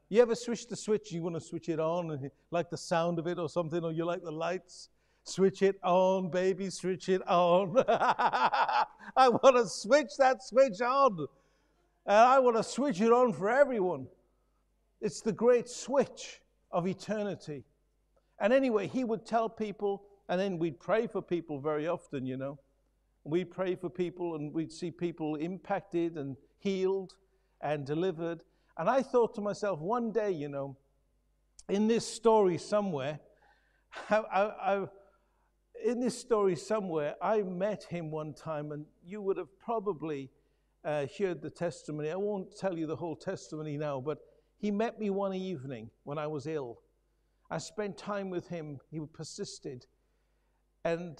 You 0.10 0.22
ever 0.22 0.36
switch 0.36 0.68
the 0.68 0.76
switch? 0.76 1.12
You 1.12 1.24
want 1.24 1.36
to 1.36 1.42
switch 1.42 1.70
it 1.70 1.80
on 1.80 2.12
and 2.12 2.32
like 2.52 2.70
the 2.70 2.78
sound 2.78 3.20
of 3.20 3.28
it 3.28 3.40
or 3.40 3.50
something, 3.50 3.84
or 3.84 3.92
you 3.92 4.06
like 4.06 4.24
the 4.24 4.32
lights? 4.32 4.90
Switch 5.24 5.62
it 5.62 5.80
on, 5.84 6.30
baby, 6.30 6.70
switch 6.70 7.10
it 7.10 7.22
on. 7.28 7.76
I 7.88 9.30
want 9.30 9.56
to 9.56 9.68
switch 9.68 10.12
that 10.18 10.44
switch 10.44 10.82
on. 10.82 11.28
And 12.06 12.18
I 12.18 12.40
want 12.40 12.58
to 12.58 12.64
switch 12.64 13.00
it 13.02 13.12
on 13.12 13.34
for 13.34 13.50
everyone. 13.50 14.08
It's 15.00 15.22
the 15.22 15.32
great 15.32 15.70
switch 15.70 16.42
of 16.72 16.88
eternity. 16.88 17.64
And 18.40 18.52
anyway, 18.52 18.88
he 18.88 19.04
would 19.04 19.26
tell 19.26 19.48
people, 19.48 20.04
and 20.28 20.40
then 20.42 20.58
we'd 20.58 20.80
pray 20.80 21.08
for 21.08 21.22
people 21.22 21.60
very 21.60 21.88
often, 21.88 22.26
you 22.26 22.38
know. 22.38 22.58
We'd 23.24 23.52
pray 23.52 23.76
for 23.76 23.90
people, 23.90 24.36
and 24.36 24.52
we'd 24.52 24.72
see 24.72 24.90
people 24.90 25.36
impacted 25.36 26.18
and 26.18 26.36
healed 26.58 27.14
and 27.62 27.86
delivered. 27.86 28.42
And 28.78 28.90
I 28.90 29.04
thought 29.04 29.36
to 29.36 29.42
myself, 29.42 29.80
one 29.80 30.12
day, 30.12 30.32
you 30.32 30.50
know, 30.50 30.76
in 31.70 31.88
this 31.88 32.08
story 32.08 32.58
somewhere, 32.58 33.20
I, 34.10 34.18
I, 34.18 34.88
in 35.84 36.00
this 36.00 36.18
story 36.18 36.56
somewhere, 36.56 37.16
I 37.22 37.42
met 37.42 37.84
him 37.84 38.12
one 38.12 38.34
time, 38.34 38.72
and 38.72 38.86
you 39.04 39.22
would 39.22 39.38
have 39.38 39.60
probably 39.60 40.30
uh, 40.84 41.06
heard 41.18 41.42
the 41.42 41.50
testimony. 41.50 42.10
I 42.10 42.16
won't 42.16 42.58
tell 42.58 42.78
you 42.78 42.88
the 42.88 42.96
whole 42.96 43.16
testimony 43.16 43.78
now, 43.78 44.00
but 44.00 44.20
he 44.58 44.72
met 44.72 45.00
me 45.00 45.10
one 45.10 45.34
evening 45.34 45.90
when 46.04 46.18
I 46.18 46.28
was 46.28 46.48
ill. 46.48 46.82
I 47.50 47.58
spent 47.58 47.98
time 47.98 48.30
with 48.30 48.48
him. 48.48 48.80
He 48.90 49.00
persisted, 49.00 49.86
and 50.86 51.20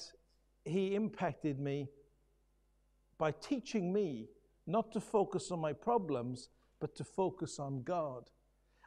he 0.64 0.96
impacted 0.96 1.60
me 1.60 1.90
by 3.18 3.32
teaching 3.32 3.92
me 3.92 4.30
not 4.68 4.92
to 4.94 5.00
focus 5.00 5.52
on 5.52 5.60
my 5.60 5.74
problems, 5.74 6.50
but 6.80 6.96
to 6.96 7.04
focus 7.04 7.60
on 7.60 7.84
God. 7.84 8.30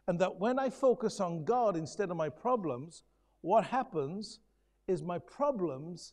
And 0.06 0.18
that 0.20 0.36
when 0.36 0.58
I 0.58 0.70
focus 0.70 1.20
on 1.20 1.44
God 1.44 1.76
instead 1.76 2.10
of 2.10 2.16
my 2.16 2.28
problems, 2.28 3.02
what 3.40 3.64
happens 3.64 4.40
is 4.86 5.02
my 5.02 5.18
problems 5.18 6.12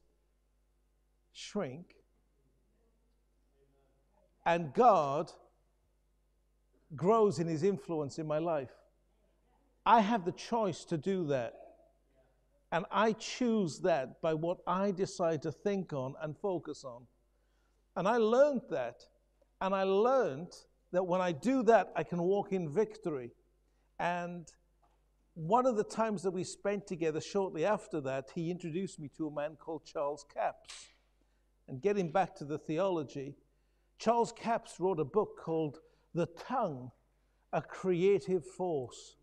shrink 1.34 1.96
and 4.46 4.74
God 4.74 5.32
grows 6.96 7.40
in 7.40 7.48
his 7.48 7.64
influence 7.64 8.18
in 8.20 8.28
my 8.28 8.40
life. 8.40 8.72
I 9.86 10.02
have 10.02 10.26
the 10.26 10.32
choice 10.32 10.84
to 10.86 10.98
do 10.98 11.28
that. 11.28 11.54
And 12.72 12.86
I 12.92 13.14
choose 13.14 13.80
that 13.80 14.22
by 14.22 14.34
what 14.34 14.60
I 14.66 14.92
decide 14.92 15.42
to 15.42 15.52
think 15.52 15.92
on 15.92 16.16
and 16.22 16.38
focus 16.38 16.84
on. 16.86 17.04
And 17.96 18.08
I 18.08 18.18
learned 18.18 18.62
that. 18.70 19.06
And 19.60 19.76
I 19.76 19.84
learned 19.84 20.54
that 20.92 21.04
when 21.04 21.22
I 21.22 21.34
do 21.34 21.64
that, 21.64 21.92
I 21.96 22.04
can 22.04 22.22
walk 22.22 22.54
in 22.54 22.70
victory. 22.70 23.32
And 24.00 24.48
one 25.34 25.66
of 25.66 25.78
the 25.78 25.84
times 25.84 26.24
that 26.24 26.32
we 26.32 26.44
spent 26.44 26.88
together 26.88 27.22
shortly 27.22 27.66
after 27.66 28.02
that, 28.02 28.30
he 28.36 28.52
introduced 28.52 29.00
me 29.00 29.10
to 29.18 29.28
a 29.28 29.32
man 29.32 29.56
called 29.56 29.86
Charles 29.86 30.26
Capps. 30.34 30.88
And 31.68 31.82
getting 31.82 32.12
back 32.12 32.36
to 32.36 32.46
the 32.46 32.58
theology, 32.58 33.36
Charles 33.98 34.34
Capps 34.34 34.80
wrote 34.80 35.00
a 35.00 35.06
book 35.06 35.40
called 35.40 35.80
The 36.14 36.26
Tongue, 36.26 36.92
a 37.54 37.62
Creative 37.62 38.46
Force. 38.46 39.16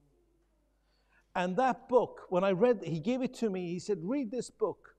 And 1.35 1.57
that 1.57 1.88
book, 1.88 2.23
when 2.31 2.43
I 2.43 2.53
read, 2.53 2.81
he 2.83 3.00
gave 3.00 3.23
it 3.23 3.35
to 3.35 3.50
me, 3.50 3.71
he 3.71 3.79
said, 3.79 3.99
Read 4.03 4.31
this 4.31 4.50
book. 4.50 4.95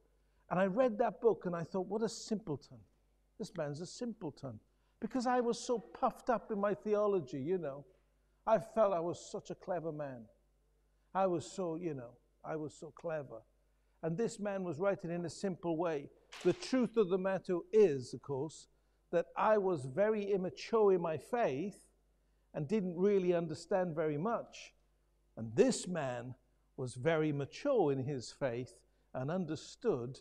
And 0.52 0.60
I 0.60 0.66
read 0.66 0.98
that 1.00 1.22
book 1.22 1.44
and 1.46 1.56
I 1.56 1.64
thought, 1.64 1.88
What 1.88 2.04
a 2.04 2.10
simpleton. 2.10 2.78
This 3.40 3.52
man's 3.58 3.82
a 3.82 3.86
simpleton. 3.86 4.60
Because 5.00 5.26
I 5.26 5.40
was 5.40 5.58
so 5.58 5.80
puffed 5.80 6.30
up 6.30 6.52
in 6.52 6.60
my 6.60 6.74
theology, 6.74 7.42
you 7.42 7.58
know. 7.58 7.86
I 8.46 8.60
felt 8.60 8.94
I 8.94 9.00
was 9.00 9.20
such 9.32 9.50
a 9.50 9.56
clever 9.56 9.92
man. 9.92 10.26
I 11.14 11.28
was 11.28 11.50
so, 11.50 11.76
you 11.76 11.94
know, 11.94 12.12
I 12.44 12.56
was 12.56 12.74
so 12.74 12.92
clever. 12.92 13.42
And 14.04 14.18
this 14.18 14.40
man 14.40 14.64
was 14.64 14.80
writing 14.80 15.12
in 15.12 15.26
a 15.26 15.30
simple 15.30 15.78
way. 15.78 16.10
The 16.44 16.54
truth 16.54 16.98
of 16.98 17.10
the 17.10 17.18
matter 17.18 17.58
is, 17.74 18.14
of 18.14 18.22
course, 18.22 18.68
that 19.12 19.26
I 19.36 19.58
was 19.58 19.86
very 19.86 20.32
immature 20.32 20.94
in 20.94 21.02
my 21.02 21.18
faith 21.18 21.78
and 22.54 22.68
didn't 22.68 22.96
really 22.96 23.34
understand 23.34 23.96
very 23.96 24.18
much. 24.18 24.74
And 25.36 25.56
this 25.56 25.88
man 25.88 26.36
was 26.78 26.96
very 26.96 27.32
mature 27.32 27.92
in 27.92 28.04
his 28.04 28.32
faith 28.32 28.74
and 29.14 29.30
understood 29.30 30.20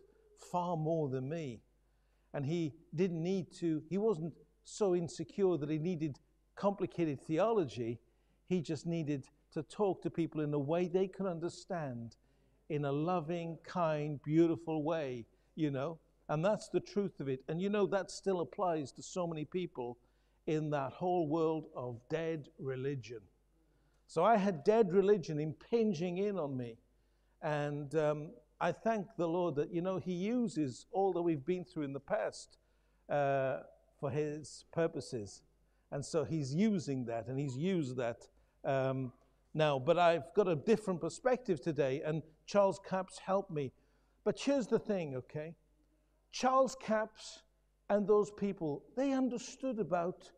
far 0.50 0.76
more 0.76 1.08
than 1.08 1.28
me. 1.28 1.60
And 2.34 2.44
he 2.44 2.74
didn't 2.94 3.22
need 3.22 3.52
to, 3.60 3.82
he 3.88 3.98
wasn't 3.98 4.34
so 4.64 4.94
insecure 4.94 5.56
that 5.56 5.70
he 5.70 5.78
needed 5.78 6.18
complicated 6.56 7.20
theology. 7.20 8.00
He 8.46 8.60
just 8.60 8.86
needed 8.86 9.26
to 9.52 9.62
talk 9.62 10.02
to 10.02 10.10
people 10.10 10.40
in 10.40 10.52
a 10.54 10.58
way 10.58 10.88
they 10.88 11.08
can 11.08 11.26
understand, 11.26 12.16
in 12.68 12.84
a 12.84 12.92
loving, 12.92 13.58
kind, 13.64 14.20
beautiful 14.22 14.82
way, 14.82 15.26
you 15.54 15.70
know. 15.70 15.98
And 16.28 16.44
that's 16.44 16.68
the 16.68 16.80
truth 16.80 17.20
of 17.20 17.28
it. 17.28 17.42
And 17.48 17.60
you 17.60 17.70
know, 17.70 17.86
that 17.86 18.10
still 18.10 18.40
applies 18.40 18.92
to 18.92 19.02
so 19.02 19.26
many 19.26 19.44
people 19.44 19.98
in 20.46 20.70
that 20.70 20.92
whole 20.92 21.26
world 21.28 21.66
of 21.74 22.00
dead 22.08 22.48
religion. 22.58 23.20
So 24.06 24.24
I 24.24 24.36
had 24.36 24.64
dead 24.64 24.92
religion 24.92 25.38
impinging 25.38 26.18
in 26.18 26.38
on 26.38 26.56
me. 26.56 26.78
And 27.42 27.94
um, 27.94 28.30
I 28.60 28.72
thank 28.72 29.06
the 29.16 29.28
Lord 29.28 29.54
that, 29.56 29.72
you 29.72 29.82
know, 29.82 29.98
He 29.98 30.12
uses 30.12 30.86
all 30.90 31.12
that 31.12 31.22
we've 31.22 31.44
been 31.44 31.64
through 31.64 31.84
in 31.84 31.92
the 31.92 32.00
past 32.00 32.58
uh, 33.08 33.58
for 34.00 34.10
His 34.10 34.64
purposes. 34.72 35.42
And 35.92 36.04
so 36.04 36.24
He's 36.24 36.54
using 36.54 37.04
that, 37.06 37.28
and 37.28 37.38
He's 37.38 37.56
used 37.56 37.96
that 37.96 38.26
um, 38.64 39.12
now. 39.54 39.78
But 39.78 39.98
I've 39.98 40.34
got 40.34 40.48
a 40.48 40.56
different 40.56 41.00
perspective 41.00 41.60
today, 41.60 42.02
and 42.04 42.22
Charles 42.46 42.80
Capps 42.88 43.18
helped 43.18 43.50
me. 43.50 43.72
But 44.24 44.38
here's 44.40 44.66
the 44.66 44.78
thing, 44.78 45.14
okay? 45.16 45.54
Charles 46.32 46.76
Capps 46.80 47.42
and 47.88 48.06
those 48.06 48.30
people, 48.30 48.84
they 48.96 49.12
understood 49.12 49.78
about 49.78 50.30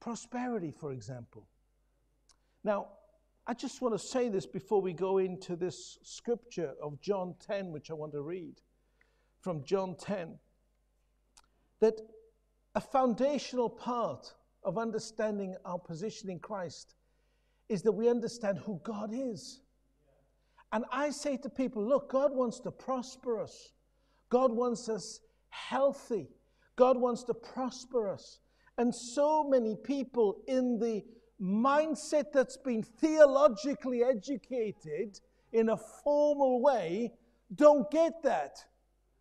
prosperity, 0.00 0.70
for 0.70 0.92
example. 0.92 1.46
Now, 2.64 2.88
I 3.46 3.54
just 3.54 3.82
want 3.82 3.94
to 3.94 3.98
say 3.98 4.28
this 4.28 4.46
before 4.46 4.80
we 4.80 4.92
go 4.92 5.18
into 5.18 5.56
this 5.56 5.98
scripture 6.02 6.74
of 6.82 7.00
John 7.00 7.34
10, 7.46 7.72
which 7.72 7.90
I 7.90 7.94
want 7.94 8.12
to 8.12 8.22
read 8.22 8.60
from 9.40 9.64
John 9.64 9.96
10, 9.98 10.38
that 11.80 12.00
a 12.74 12.80
foundational 12.80 13.68
part 13.68 14.34
of 14.62 14.78
understanding 14.78 15.56
our 15.64 15.78
position 15.78 16.30
in 16.30 16.38
Christ 16.38 16.94
is 17.70 17.82
that 17.82 17.92
we 17.92 18.08
understand 18.10 18.58
who 18.58 18.80
God 18.82 19.10
is. 19.14 19.60
And 20.72 20.84
I 20.92 21.10
say 21.10 21.36
to 21.38 21.48
people, 21.48 21.86
look, 21.86 22.10
God 22.10 22.34
wants 22.34 22.58
to 22.60 22.70
prosper 22.70 23.40
us. 23.40 23.72
God 24.28 24.52
wants 24.52 24.88
us 24.88 25.20
healthy. 25.50 26.28
God 26.74 26.96
wants 26.96 27.22
to 27.24 27.34
prosper 27.34 28.08
us. 28.08 28.40
And 28.76 28.92
so 28.92 29.44
many 29.48 29.76
people 29.76 30.42
in 30.48 30.78
the 30.78 31.04
mindset 31.40 32.32
that's 32.32 32.56
been 32.56 32.82
theologically 32.82 34.02
educated 34.02 35.20
in 35.52 35.68
a 35.68 35.76
formal 35.76 36.60
way 36.60 37.12
don't 37.54 37.90
get 37.90 38.22
that. 38.24 38.58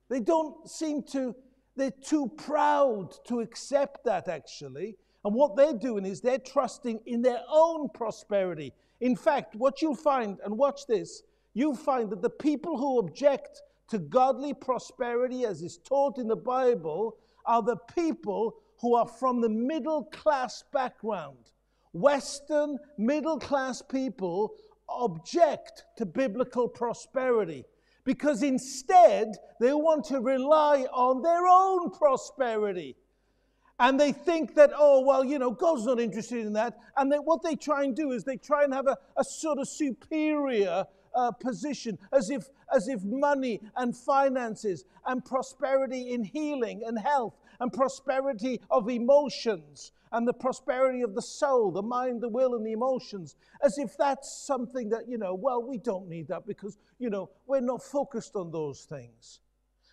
They 0.10 0.20
don't 0.20 0.68
seem 0.68 1.03
to, 1.12 1.36
they're 1.75 1.91
too 1.91 2.32
proud 2.36 3.13
to 3.27 3.41
accept 3.41 4.06
that 4.06 4.27
actually. 4.27 4.98
And 5.26 5.36
what 5.36 5.56
they're 5.56 5.74
doing 5.74 6.06
is 6.06 6.22
they're 6.22 6.40
trusting 6.40 7.02
in 7.06 7.22
their 7.22 7.42
own 7.50 7.90
prosperity. 7.90 8.74
In 9.02 9.16
fact, 9.16 9.56
what 9.56 9.82
you'll 9.82 9.96
find, 9.96 10.38
and 10.46 10.58
watch 10.58 10.88
this, 10.88 11.24
you'll 11.54 11.76
find 11.76 12.10
that 12.10 12.22
the 12.22 12.30
people 12.30 12.78
who 12.78 13.00
object 13.00 13.62
to 13.90 14.00
godly 14.00 14.54
prosperity 14.54 15.46
as 15.46 15.62
is 15.62 15.78
taught 15.78 16.18
in 16.18 16.28
the 16.28 16.36
Bible 16.36 17.18
are 17.46 17.62
the 17.62 17.78
people 17.96 18.56
who 18.80 18.96
are 18.96 19.08
from 19.08 19.42
the 19.42 19.50
middle 19.50 20.06
class 20.06 20.64
background. 20.72 21.52
Western 21.94 22.78
middle 22.98 23.40
class 23.40 23.82
people 23.82 24.54
object 24.88 25.86
to 25.98 26.06
biblical 26.06 26.68
prosperity 26.68 27.66
because 28.06 28.44
instead 28.44 29.36
they 29.60 29.74
want 29.74 30.06
to 30.06 30.20
rely 30.20 30.86
on 30.94 31.22
their 31.22 31.46
own 31.48 31.92
prosperity. 31.92 32.96
And 33.80 34.00
they 34.00 34.12
think 34.12 34.56
that, 34.56 34.72
oh, 34.76 35.02
well, 35.02 35.24
you 35.24 35.40
know, 35.40 35.52
God's 35.52 35.86
not 35.86 36.00
interested 36.00 36.46
in 36.46 36.54
that. 36.54 36.78
And 36.98 37.14
what 37.24 37.42
they 37.44 37.56
try 37.56 37.84
and 37.84 37.96
do 37.96 38.12
is 38.12 38.24
they 38.24 38.38
try 38.38 38.64
and 38.64 38.74
have 38.74 38.88
a, 38.88 38.98
a 39.16 39.24
sort 39.24 39.58
of 39.58 39.70
superior 39.70 40.86
uh, 41.16 41.32
position, 41.32 41.98
as 42.12 42.30
if, 42.30 42.50
as 42.76 42.88
if 42.88 43.04
money 43.04 43.62
and 43.78 43.96
finances 43.96 44.86
and 45.06 45.24
prosperity 45.24 46.14
in 46.14 46.24
healing 46.24 46.84
and 46.86 47.00
health 47.00 47.36
and 47.60 47.72
prosperity 47.72 48.62
of 48.70 48.90
emotions 48.90 49.92
and 50.12 50.28
the 50.28 50.34
prosperity 50.34 51.02
of 51.02 51.16
the 51.16 51.22
soul, 51.22 51.72
the 51.72 51.82
mind, 51.82 52.22
the 52.22 52.30
will, 52.30 52.56
and 52.56 52.66
the 52.66 52.72
emotions, 52.72 53.36
as 53.64 53.78
if 53.78 53.96
that's 53.98 54.46
something 54.46 54.90
that, 54.90 55.08
you 55.08 55.18
know, 55.18 55.36
well, 55.36 55.62
we 55.62 55.78
don't 55.78 56.10
need 56.10 56.28
that 56.28 56.46
because, 56.48 56.78
you 56.98 57.10
know, 57.10 57.30
we're 57.48 57.62
not 57.62 57.82
focused 57.82 58.36
on 58.36 58.52
those 58.52 58.82
things. 58.82 59.40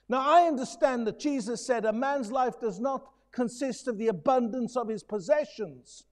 Now, 0.08 0.20
I 0.20 0.46
understand 0.46 1.06
that 1.06 1.18
Jesus 1.18 1.64
said 1.66 1.84
a 1.84 1.92
man's 1.92 2.30
life 2.30 2.60
does 2.60 2.80
not 2.80 3.04
consist 3.32 3.88
of 3.88 3.98
the 3.98 4.08
abundance 4.08 4.76
of 4.76 4.88
his 4.88 5.02
possessions. 5.02 6.04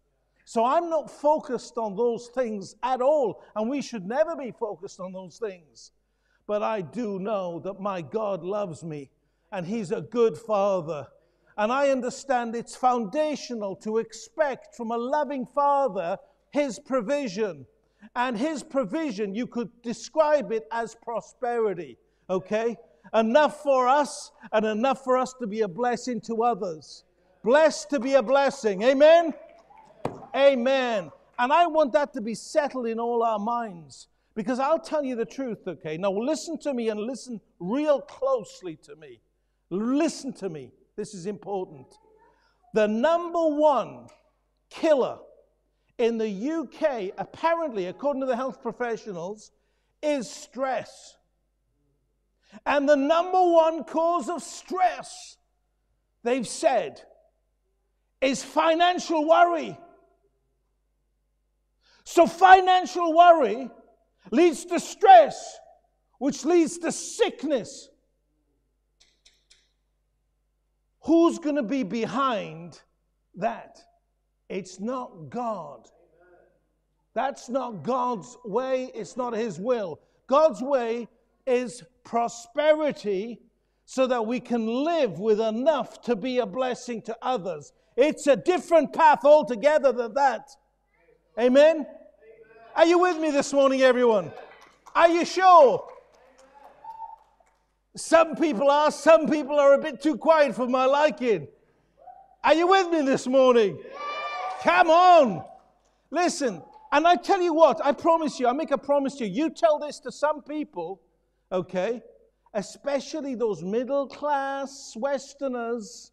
So 0.44 0.64
I'm 0.64 0.90
not 0.90 1.10
focused 1.10 1.78
on 1.78 1.96
those 1.96 2.28
things 2.28 2.76
at 2.82 3.00
all, 3.00 3.42
and 3.56 3.70
we 3.70 3.80
should 3.80 4.06
never 4.06 4.36
be 4.36 4.50
focused 4.50 5.00
on 5.00 5.12
those 5.12 5.38
things. 5.38 5.92
But 6.46 6.62
I 6.62 6.82
do 6.82 7.18
know 7.18 7.60
that 7.60 7.80
my 7.80 8.02
God 8.02 8.44
loves 8.44 8.84
me, 8.84 9.10
and 9.52 9.66
He's 9.66 9.90
a 9.90 10.02
good 10.02 10.36
Father. 10.36 11.06
And 11.56 11.72
I 11.72 11.88
understand 11.88 12.54
it's 12.54 12.76
foundational 12.76 13.76
to 13.76 13.98
expect 13.98 14.74
from 14.74 14.90
a 14.90 14.98
loving 14.98 15.46
Father 15.46 16.18
His 16.50 16.78
provision. 16.78 17.64
And 18.14 18.36
His 18.36 18.62
provision, 18.62 19.34
you 19.34 19.46
could 19.46 19.70
describe 19.82 20.52
it 20.52 20.66
as 20.70 20.94
prosperity, 20.94 21.96
okay? 22.28 22.76
Enough 23.14 23.62
for 23.62 23.88
us, 23.88 24.32
and 24.52 24.66
enough 24.66 25.04
for 25.04 25.16
us 25.16 25.34
to 25.34 25.46
be 25.46 25.60
a 25.60 25.68
blessing 25.68 26.20
to 26.22 26.42
others. 26.42 27.04
Blessed 27.44 27.90
to 27.90 28.00
be 28.00 28.14
a 28.14 28.22
blessing. 28.22 28.82
Amen? 28.82 29.32
Amen. 30.34 31.12
And 31.38 31.52
I 31.52 31.66
want 31.66 31.92
that 31.92 32.12
to 32.14 32.20
be 32.20 32.34
settled 32.34 32.86
in 32.86 32.98
all 32.98 33.22
our 33.22 33.38
minds. 33.38 34.08
Because 34.34 34.58
I'll 34.58 34.80
tell 34.80 35.04
you 35.04 35.14
the 35.14 35.24
truth, 35.24 35.58
okay? 35.66 35.96
Now 35.96 36.10
listen 36.10 36.58
to 36.60 36.74
me 36.74 36.88
and 36.88 37.00
listen 37.00 37.40
real 37.60 38.00
closely 38.00 38.76
to 38.82 38.96
me. 38.96 39.20
Listen 39.70 40.32
to 40.34 40.48
me. 40.48 40.72
This 40.96 41.14
is 41.14 41.26
important. 41.26 41.86
The 42.72 42.88
number 42.88 43.46
one 43.46 44.08
killer 44.70 45.18
in 45.98 46.18
the 46.18 46.28
UK, 46.28 47.14
apparently, 47.16 47.86
according 47.86 48.20
to 48.22 48.26
the 48.26 48.34
health 48.34 48.60
professionals, 48.60 49.52
is 50.02 50.28
stress. 50.28 51.16
And 52.66 52.88
the 52.88 52.96
number 52.96 53.42
one 53.42 53.84
cause 53.84 54.28
of 54.28 54.42
stress, 54.42 55.36
they've 56.22 56.46
said, 56.46 57.02
is 58.20 58.42
financial 58.42 59.28
worry. 59.28 59.76
So 62.04 62.26
financial 62.26 63.14
worry 63.14 63.70
leads 64.30 64.64
to 64.66 64.80
stress, 64.80 65.58
which 66.18 66.44
leads 66.44 66.78
to 66.78 66.92
sickness. 66.92 67.88
Who's 71.00 71.38
going 71.38 71.56
to 71.56 71.62
be 71.62 71.82
behind 71.82 72.80
that? 73.36 73.78
It's 74.48 74.80
not 74.80 75.28
God. 75.28 75.88
That's 77.14 77.48
not 77.48 77.82
God's 77.82 78.36
way, 78.44 78.90
it's 78.94 79.16
not 79.16 79.34
His 79.34 79.58
will. 79.58 80.00
God's 80.26 80.60
way 80.60 81.08
is 81.46 81.82
prosperity 82.04 83.40
so 83.86 84.06
that 84.06 84.26
we 84.26 84.40
can 84.40 84.66
live 84.66 85.18
with 85.18 85.40
enough 85.40 86.00
to 86.02 86.16
be 86.16 86.38
a 86.38 86.46
blessing 86.46 87.02
to 87.02 87.16
others. 87.20 87.72
It's 87.96 88.26
a 88.26 88.36
different 88.36 88.92
path 88.92 89.24
altogether 89.24 89.92
than 89.92 90.14
that. 90.14 90.50
Amen? 91.38 91.86
Are 92.76 92.86
you 92.86 92.98
with 92.98 93.18
me 93.18 93.30
this 93.30 93.52
morning, 93.52 93.82
everyone? 93.82 94.32
Are 94.94 95.08
you 95.08 95.24
sure? 95.24 95.86
Some 97.96 98.34
people 98.34 98.70
are, 98.70 98.90
some 98.90 99.28
people 99.28 99.58
are 99.58 99.74
a 99.74 99.78
bit 99.78 100.00
too 100.00 100.16
quiet 100.16 100.54
for 100.54 100.66
my 100.66 100.84
liking. 100.84 101.46
Are 102.42 102.54
you 102.54 102.66
with 102.66 102.90
me 102.90 103.02
this 103.02 103.26
morning? 103.26 103.80
Come 104.62 104.90
on. 104.90 105.44
Listen, 106.10 106.62
and 106.90 107.06
I 107.06 107.16
tell 107.16 107.40
you 107.40 107.54
what, 107.54 107.84
I 107.84 107.92
promise 107.92 108.40
you, 108.40 108.48
I 108.48 108.52
make 108.52 108.70
a 108.70 108.78
promise 108.78 109.14
to 109.16 109.26
you. 109.26 109.44
You 109.44 109.50
tell 109.50 109.78
this 109.78 109.98
to 110.00 110.12
some 110.12 110.42
people, 110.42 111.00
okay, 111.54 112.02
especially 112.52 113.34
those 113.34 113.62
middle 113.62 114.06
class 114.06 114.94
Westerners. 114.96 116.12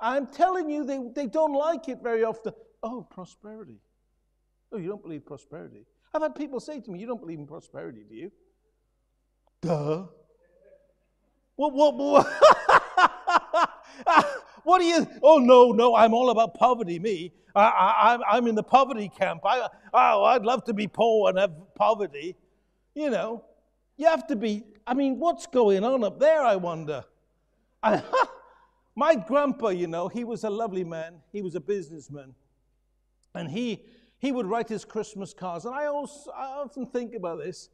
I'm 0.00 0.26
telling 0.26 0.70
you, 0.70 0.84
they, 0.84 1.00
they 1.14 1.26
don't 1.26 1.52
like 1.52 1.88
it 1.88 1.98
very 2.02 2.24
often. 2.24 2.52
Oh, 2.82 3.02
prosperity. 3.02 3.80
Oh, 4.72 4.78
you 4.78 4.88
don't 4.88 5.02
believe 5.02 5.24
prosperity? 5.26 5.86
I've 6.14 6.22
had 6.22 6.34
people 6.34 6.60
say 6.60 6.80
to 6.80 6.90
me, 6.90 7.00
You 7.00 7.06
don't 7.06 7.20
believe 7.20 7.38
in 7.38 7.46
prosperity, 7.46 8.04
do 8.08 8.14
you? 8.14 8.32
Duh. 9.62 10.06
What, 11.56 11.74
what, 11.74 11.96
what? 11.96 12.26
what 14.62 14.78
do 14.78 14.84
you? 14.84 15.06
Oh, 15.22 15.38
no, 15.38 15.72
no, 15.72 15.96
I'm 15.96 16.14
all 16.14 16.30
about 16.30 16.54
poverty, 16.54 16.98
me. 16.98 17.32
I, 17.54 18.18
I, 18.20 18.36
I'm 18.36 18.46
in 18.46 18.54
the 18.54 18.62
poverty 18.62 19.10
camp. 19.18 19.40
I, 19.44 19.66
oh, 19.92 20.24
I'd 20.24 20.42
love 20.42 20.64
to 20.64 20.74
be 20.74 20.86
poor 20.86 21.30
and 21.30 21.38
have 21.38 21.50
poverty. 21.74 22.36
You 22.94 23.10
know, 23.10 23.44
you 23.96 24.06
have 24.06 24.26
to 24.28 24.36
be. 24.36 24.64
I 24.88 24.94
mean, 24.94 25.18
what's 25.18 25.46
going 25.46 25.84
on 25.84 26.02
up 26.02 26.18
there, 26.18 26.42
I 26.42 26.56
wonder? 26.56 27.04
I, 27.82 28.02
my 28.96 29.14
grandpa, 29.14 29.68
you 29.68 29.86
know, 29.86 30.08
he 30.08 30.24
was 30.24 30.44
a 30.44 30.50
lovely 30.50 30.84
man. 30.84 31.20
He 31.30 31.42
was 31.42 31.54
a 31.54 31.60
businessman. 31.60 32.34
And 33.34 33.50
he 33.50 33.84
he 34.18 34.32
would 34.32 34.46
write 34.46 34.68
his 34.68 34.84
Christmas 34.84 35.32
cards. 35.32 35.64
And 35.64 35.74
I, 35.74 35.86
also, 35.86 36.30
I 36.32 36.46
often 36.46 36.86
think 36.86 37.14
about 37.14 37.38
this. 37.38 37.68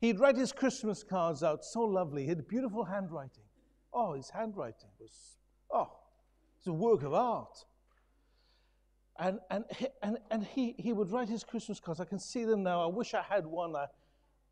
He'd 0.00 0.18
write 0.18 0.36
his 0.36 0.50
Christmas 0.50 1.02
cards 1.02 1.42
out 1.42 1.62
so 1.62 1.82
lovely. 1.82 2.22
He 2.22 2.28
had 2.28 2.48
beautiful 2.48 2.84
handwriting. 2.84 3.44
Oh, 3.92 4.14
his 4.14 4.30
handwriting 4.30 4.88
was, 4.98 5.36
oh, 5.70 5.90
it's 6.56 6.66
a 6.66 6.72
work 6.72 7.02
of 7.02 7.12
art. 7.12 7.64
And, 9.18 9.40
and, 9.50 9.64
and, 10.02 10.18
and 10.30 10.44
he, 10.44 10.74
he 10.78 10.94
would 10.94 11.10
write 11.10 11.28
his 11.28 11.44
Christmas 11.44 11.80
cards. 11.80 12.00
I 12.00 12.06
can 12.06 12.18
see 12.18 12.46
them 12.46 12.62
now. 12.62 12.82
I 12.82 12.86
wish 12.86 13.12
I 13.12 13.20
had 13.20 13.44
one. 13.44 13.76
I, 13.76 13.86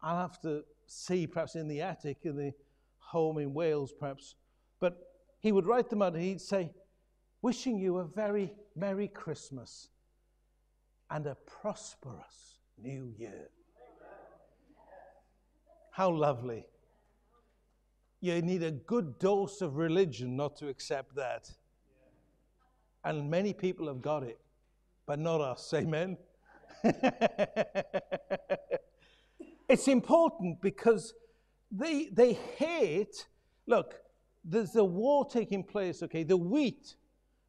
I'll 0.02 0.20
have 0.20 0.38
to 0.42 0.64
see 0.88 1.26
perhaps 1.26 1.54
in 1.54 1.68
the 1.68 1.80
attic 1.80 2.18
in 2.24 2.36
the 2.36 2.52
home 2.98 3.38
in 3.38 3.54
Wales, 3.54 3.92
perhaps. 3.92 4.34
But 4.80 4.98
he 5.40 5.52
would 5.52 5.66
write 5.66 5.88
them 5.90 6.02
out 6.02 6.14
and 6.14 6.22
he'd 6.22 6.40
say, 6.40 6.72
Wishing 7.40 7.78
you 7.78 7.98
a 7.98 8.04
very 8.04 8.52
Merry 8.74 9.06
Christmas 9.06 9.90
and 11.10 11.26
a 11.26 11.36
prosperous 11.46 12.58
new 12.76 13.12
year. 13.16 13.50
How 15.92 16.10
lovely. 16.10 16.66
You 18.20 18.42
need 18.42 18.64
a 18.64 18.72
good 18.72 19.18
dose 19.18 19.60
of 19.62 19.76
religion 19.76 20.36
not 20.36 20.56
to 20.56 20.68
accept 20.68 21.14
that. 21.14 21.50
And 23.04 23.30
many 23.30 23.52
people 23.52 23.86
have 23.86 24.02
got 24.02 24.24
it, 24.24 24.40
but 25.06 25.20
not 25.20 25.40
us. 25.40 25.72
Amen. 25.74 26.16
it's 29.68 29.88
important 29.88 30.60
because 30.60 31.14
they, 31.70 32.08
they 32.12 32.32
hate, 32.32 33.26
look, 33.66 33.94
there's 34.44 34.76
a 34.76 34.84
war 34.84 35.26
taking 35.28 35.62
place, 35.62 36.02
okay? 36.02 36.22
The 36.22 36.36
wheat, 36.36 36.94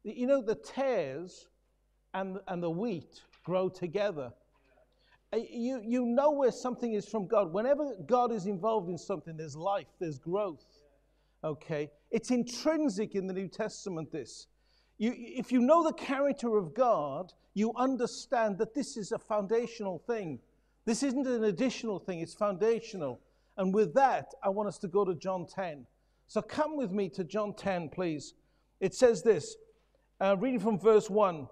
you 0.04 0.26
know, 0.26 0.42
the 0.42 0.54
tares 0.54 1.48
and, 2.12 2.38
and 2.48 2.62
the 2.62 2.70
wheat 2.70 3.22
grow 3.44 3.68
together. 3.68 4.32
Uh, 5.32 5.38
you, 5.50 5.80
you 5.84 6.04
know 6.04 6.32
where 6.32 6.50
something 6.50 6.92
is 6.92 7.08
from 7.08 7.26
God. 7.26 7.52
Whenever 7.52 7.94
God 8.06 8.32
is 8.32 8.46
involved 8.46 8.90
in 8.90 8.98
something, 8.98 9.36
there's 9.36 9.56
life, 9.56 9.86
there's 9.98 10.18
growth. 10.18 10.64
Okay? 11.42 11.90
It's 12.10 12.30
intrinsic 12.30 13.14
in 13.14 13.26
the 13.26 13.32
New 13.32 13.48
Testament, 13.48 14.12
this. 14.12 14.48
You, 14.98 15.14
if 15.16 15.50
you 15.50 15.60
know 15.60 15.82
the 15.82 15.94
character 15.94 16.58
of 16.58 16.74
God, 16.74 17.32
you 17.54 17.72
understand 17.76 18.58
that 18.58 18.74
this 18.74 18.96
is 18.98 19.12
a 19.12 19.18
foundational 19.18 20.02
thing. 20.06 20.40
This 20.84 21.02
isn't 21.02 21.26
an 21.26 21.44
additional 21.44 21.98
thing, 21.98 22.20
it's 22.20 22.34
foundational. 22.34 23.20
And 23.56 23.74
with 23.74 23.94
that, 23.94 24.32
I 24.42 24.48
want 24.48 24.68
us 24.68 24.78
to 24.78 24.88
go 24.88 25.04
to 25.04 25.14
John 25.14 25.46
10. 25.46 25.86
So 26.26 26.40
come 26.40 26.76
with 26.76 26.92
me 26.92 27.08
to 27.10 27.24
John 27.24 27.54
10, 27.54 27.90
please. 27.90 28.34
It 28.80 28.94
says 28.94 29.22
this, 29.22 29.56
uh, 30.20 30.36
reading 30.38 30.60
from 30.60 30.78
verse 30.78 31.10
1. 31.10 31.48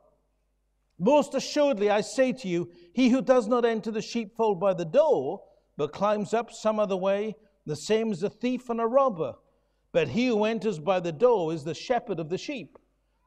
Most 0.98 1.34
assuredly, 1.34 1.90
I 1.90 2.00
say 2.00 2.32
to 2.32 2.48
you, 2.48 2.70
he 2.92 3.10
who 3.10 3.22
does 3.22 3.46
not 3.46 3.64
enter 3.64 3.90
the 3.90 4.02
sheepfold 4.02 4.58
by 4.58 4.74
the 4.74 4.84
door, 4.84 5.42
but 5.76 5.92
climbs 5.92 6.34
up 6.34 6.50
some 6.50 6.80
other 6.80 6.96
way, 6.96 7.36
the 7.66 7.76
same 7.76 8.10
is 8.10 8.22
a 8.22 8.30
thief 8.30 8.70
and 8.70 8.80
a 8.80 8.86
robber. 8.86 9.34
But 9.92 10.08
he 10.08 10.28
who 10.28 10.44
enters 10.44 10.78
by 10.78 11.00
the 11.00 11.12
door 11.12 11.52
is 11.52 11.64
the 11.64 11.74
shepherd 11.74 12.18
of 12.18 12.30
the 12.30 12.38
sheep. 12.38 12.78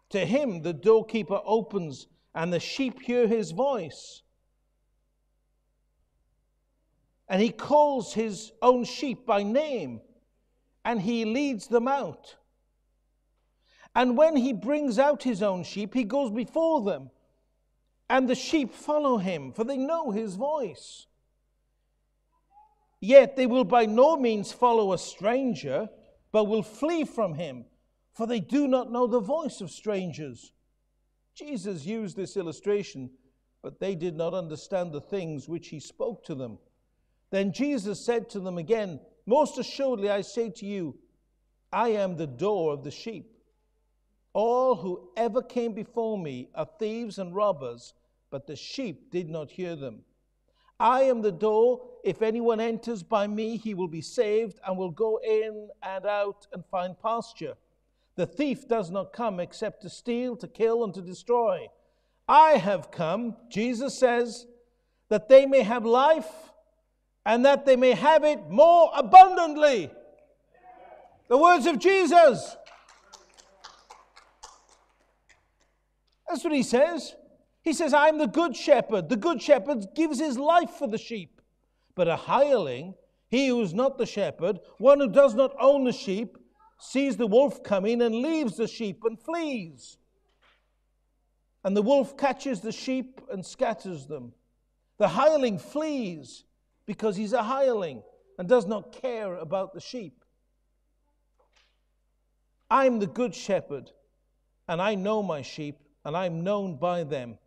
To 0.10 0.26
him 0.26 0.62
the 0.62 0.74
doorkeeper 0.74 1.42
opens, 1.46 2.08
and 2.34 2.52
the 2.52 2.60
sheep 2.60 3.02
hear 3.02 3.28
his 3.28 3.52
voice. 3.52 4.24
And 7.32 7.42
he 7.42 7.50
calls 7.50 8.14
his 8.14 8.52
own 8.62 8.84
sheep 8.84 9.26
by 9.26 9.42
name, 9.42 10.02
and 10.84 11.02
he 11.02 11.24
leads 11.24 11.68
them 11.68 11.88
out. 11.88 12.36
And 13.96 14.18
when 14.18 14.36
he 14.36 14.52
brings 14.52 15.00
out 15.00 15.24
his 15.24 15.42
own 15.42 15.64
sheep, 15.64 15.94
he 15.94 16.04
goes 16.04 16.30
before 16.30 16.82
them, 16.82 17.10
and 18.10 18.28
the 18.30 18.36
sheep 18.36 18.74
follow 18.74 19.16
him, 19.16 19.54
for 19.54 19.64
they 19.64 19.78
know 19.78 20.12
his 20.12 20.36
voice. 20.36 21.08
Yet 23.00 23.38
they 23.38 23.48
will 23.48 23.64
by 23.64 23.86
no 23.86 24.18
means 24.18 24.52
follow 24.52 24.92
a 24.92 24.98
stranger 24.98 25.88
but 26.34 26.50
will 26.50 26.64
flee 26.64 27.06
from 27.06 27.36
him, 27.36 27.64
for 28.14 28.28
they 28.28 28.42
do 28.42 28.68
not 28.68 28.92
know 28.92 29.08
the 29.08 29.22
voice 29.22 29.62
of 29.62 29.72
strangers. 29.72 30.52
Jesus 31.34 31.86
used 31.86 32.18
this 32.18 32.36
illustration, 32.36 33.10
but 33.64 33.80
they 33.80 33.96
did 33.96 34.18
not 34.18 34.34
understand 34.34 34.92
the 34.92 35.00
things 35.00 35.48
which 35.48 35.70
he 35.70 35.80
spoke 35.80 36.26
to 36.26 36.36
them. 36.36 36.58
Then 37.32 37.54
Jesus 37.54 38.06
said 38.06 38.30
to 38.30 38.40
them 38.40 38.58
again, 38.58 39.00
Most 39.26 39.58
assuredly 39.58 40.10
I 40.10 40.22
say 40.22 40.50
to 40.52 40.66
you, 40.66 40.98
I 41.74 41.90
am 41.90 42.18
the 42.18 42.28
door 42.28 42.74
of 42.74 42.84
the 42.84 42.92
sheep. 42.92 43.32
All 44.34 44.76
who 44.76 45.10
ever 45.18 45.42
came 45.42 45.74
before 45.74 46.18
me 46.18 46.50
are 46.54 46.68
thieves 46.78 47.18
and 47.18 47.36
robbers, 47.36 47.94
but 48.30 48.48
the 48.48 48.56
sheep 48.56 49.12
did 49.12 49.30
not 49.30 49.52
hear 49.52 49.76
them. 49.76 50.04
I 50.80 51.04
am 51.04 51.22
the 51.22 51.32
door. 51.32 51.82
If 52.04 52.22
anyone 52.22 52.60
enters 52.60 53.04
by 53.04 53.28
me, 53.28 53.58
he 53.58 53.74
will 53.74 53.88
be 53.88 54.02
saved 54.02 54.60
and 54.66 54.78
will 54.78 54.92
go 54.92 55.20
in 55.24 55.70
and 55.84 56.06
out 56.06 56.48
and 56.54 56.66
find 56.66 57.00
pasture. 57.00 57.56
The 58.16 58.26
thief 58.26 58.68
does 58.68 58.90
not 58.90 59.14
come 59.14 59.40
except 59.40 59.84
to 59.84 59.90
steal, 59.90 60.36
to 60.38 60.48
kill, 60.48 60.84
and 60.84 60.94
to 60.96 61.02
destroy. 61.02 61.68
I 62.28 62.52
have 62.54 62.92
come, 62.92 63.38
Jesus 63.50 63.98
says, 64.00 64.48
that 65.10 65.30
they 65.30 65.46
may 65.46 65.62
have 65.62 65.86
life 65.86 66.51
and 67.26 67.46
that 67.46 67.66
they 67.66 67.76
may 67.76 67.94
have 67.94 68.24
it 68.24 68.50
more 68.50 68.92
abundantly. 68.96 69.92
The 71.28 71.38
words 71.38 71.66
of 71.66 71.80
Jesus. 71.80 72.58
That's 76.28 76.44
what 76.44 76.54
he 76.54 76.64
says. 76.64 77.16
He 77.62 77.74
says, 77.74 77.94
I'm 77.94 78.18
the 78.18 78.28
good 78.28 78.56
shepherd. 78.56 79.10
The 79.10 79.18
good 79.18 79.42
shepherd 79.42 79.86
gives 79.96 80.20
his 80.20 80.38
life 80.38 80.72
for 80.72 80.88
the 80.88 80.98
sheep. 80.98 81.42
But 81.94 82.08
a 82.08 82.16
hireling, 82.16 82.96
he 83.28 83.48
who 83.48 83.62
is 83.62 83.74
not 83.74 83.98
the 83.98 84.06
shepherd, 84.06 84.60
one 84.78 85.00
who 85.00 85.10
does 85.10 85.36
not 85.36 85.54
own 85.60 85.84
the 85.84 85.94
sheep, 85.94 86.38
sees 86.80 87.18
the 87.18 87.28
wolf 87.28 87.62
coming 87.64 88.02
and 88.02 88.16
leaves 88.16 88.58
the 88.58 88.68
sheep 88.68 89.04
and 89.04 89.20
flees. 89.20 89.98
And 91.64 91.78
the 91.78 91.82
wolf 91.84 92.18
catches 92.18 92.62
the 92.62 92.72
sheep 92.72 93.22
and 93.32 93.46
scatters 93.46 94.08
them. 94.08 94.34
The 94.98 95.10
hireling 95.10 95.60
flees 95.60 96.46
because 96.86 97.16
he's 97.16 97.34
a 97.34 97.44
hireling 97.44 98.04
and 98.38 98.48
does 98.48 98.66
not 98.66 98.92
care 98.92 99.36
about 99.36 99.74
the 99.74 99.82
sheep. 99.82 100.24
I'm 102.70 103.00
the 103.00 103.08
good 103.08 103.36
shepherd, 103.36 103.92
and 104.68 104.82
I 104.82 104.96
know 104.96 105.22
my 105.22 105.42
sheep, 105.42 105.78
and 106.06 106.16
I'm 106.16 106.44
known 106.44 106.78
by 106.78 107.04
them. 107.04 107.38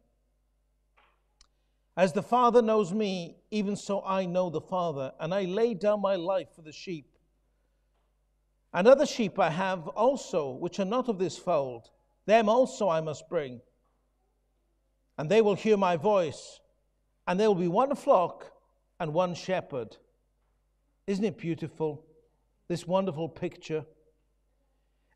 As 1.97 2.13
the 2.13 2.23
Father 2.23 2.61
knows 2.61 2.93
me, 2.93 3.37
even 3.51 3.77
so 3.77 4.03
I 4.05 4.27
know 4.27 4.51
the 4.51 4.61
Father, 4.61 5.13
and 5.19 5.33
I 5.33 5.45
lay 5.45 5.75
down 5.75 6.01
my 6.01 6.17
life 6.17 6.49
for 6.55 6.63
the 6.63 6.73
sheep. 6.73 7.07
And 8.73 8.89
other 8.89 9.07
sheep 9.07 9.39
I 9.39 9.51
have 9.51 9.87
also, 9.89 10.51
which 10.51 10.81
are 10.81 10.85
not 10.85 11.09
of 11.09 11.19
this 11.19 11.39
fold. 11.39 11.91
Them 12.27 12.49
also 12.49 12.89
I 12.89 13.01
must 13.01 13.29
bring. 13.29 13.61
And 15.17 15.31
they 15.31 15.41
will 15.41 15.55
hear 15.55 15.77
my 15.77 15.97
voice, 15.97 16.61
and 17.27 17.39
there 17.39 17.49
will 17.49 17.55
be 17.55 17.69
one 17.69 17.95
flock 17.95 18.51
and 19.01 19.13
one 19.13 19.35
shepherd. 19.35 19.97
Isn't 21.07 21.25
it 21.25 21.39
beautiful? 21.39 22.05
This 22.69 22.87
wonderful 22.87 23.29
picture. 23.29 23.85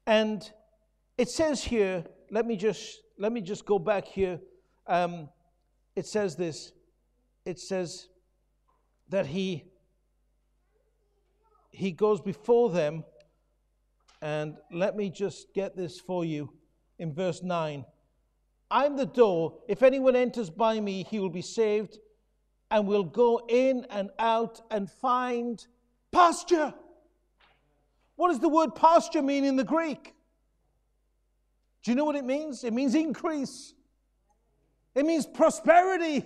And 0.07 0.49
it 1.17 1.29
says 1.29 1.65
here, 1.65 2.05
let 2.31 2.47
me 2.47 2.57
just 2.57 3.01
let 3.19 3.33
me 3.33 3.41
just 3.41 3.65
go 3.65 3.79
back 3.79 4.07
here. 4.07 4.39
Um, 4.87 5.29
it 5.99 6.07
says 6.07 6.37
this 6.37 6.73
it 7.45 7.59
says 7.59 8.09
that 9.09 9.27
he 9.27 9.65
he 11.71 11.91
goes 11.91 12.21
before 12.21 12.71
them 12.71 13.05
and 14.23 14.57
let 14.71 14.97
me 14.97 15.11
just 15.11 15.53
get 15.55 15.77
this 15.77 15.99
for 15.99 16.25
you 16.25 16.53
in 16.99 17.13
verse 17.13 17.43
9 17.43 17.85
i'm 18.71 18.97
the 18.97 19.07
door 19.07 19.59
if 19.67 19.83
anyone 19.83 20.15
enters 20.15 20.51
by 20.51 20.79
me 20.79 21.05
he 21.11 21.19
will 21.19 21.31
be 21.31 21.43
saved 21.43 21.99
and 22.71 22.87
will 22.87 23.05
go 23.05 23.43
in 23.49 23.87
and 23.91 24.11
out 24.19 24.61
and 24.71 24.91
find 24.91 25.67
pasture 26.13 26.75
what 28.17 28.29
does 28.29 28.41
the 28.41 28.49
word 28.49 28.75
pasture 28.75 29.23
mean 29.23 29.45
in 29.45 29.57
the 29.57 29.65
greek 29.65 30.15
do 31.83 31.91
you 31.91 31.95
know 31.95 32.05
what 32.05 32.17
it 32.17 32.25
means 32.25 32.65
it 32.65 32.73
means 32.73 32.95
increase 32.95 33.75
it 34.99 35.07
means 35.07 35.27
prosperity. 35.27 36.25